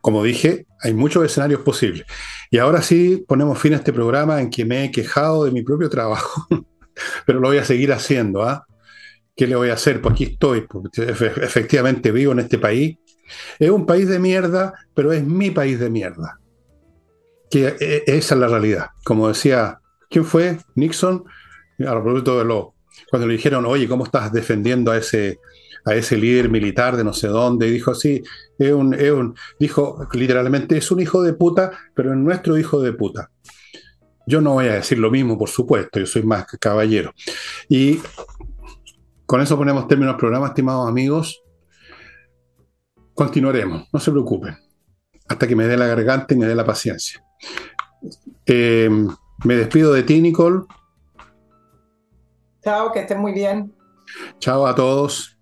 [0.00, 2.06] como dije, hay muchos escenarios posibles.
[2.50, 5.62] Y ahora sí ponemos fin a este programa en que me he quejado de mi
[5.62, 6.46] propio trabajo,
[7.26, 8.42] pero lo voy a seguir haciendo.
[8.42, 8.66] ¿ah?
[9.36, 10.00] ¿Qué le voy a hacer?
[10.00, 12.96] Pues aquí estoy, porque efectivamente vivo en este país.
[13.58, 16.38] Es un país de mierda, pero es mi país de mierda.
[17.50, 18.86] Que e, esa es la realidad.
[19.04, 20.58] Como decía, ¿quién fue?
[20.74, 21.24] Nixon,
[21.86, 22.74] a propósito de lo,
[23.10, 25.38] cuando le dijeron, oye, ¿cómo estás defendiendo a ese
[25.84, 28.22] a ese líder militar de no sé dónde, y dijo así,
[28.58, 32.80] es un, es un, dijo literalmente, es un hijo de puta, pero es nuestro hijo
[32.82, 33.30] de puta.
[34.26, 37.12] Yo no voy a decir lo mismo, por supuesto, yo soy más caballero.
[37.68, 38.00] Y
[39.26, 41.42] con eso ponemos término al programa, estimados amigos.
[43.14, 44.56] Continuaremos, no se preocupen,
[45.28, 47.24] hasta que me dé la garganta y me dé la paciencia.
[48.46, 48.90] Eh,
[49.44, 50.64] me despido de ti, Nicole.
[52.62, 53.74] Chao, que estés muy bien.
[54.38, 55.39] Chao a todos.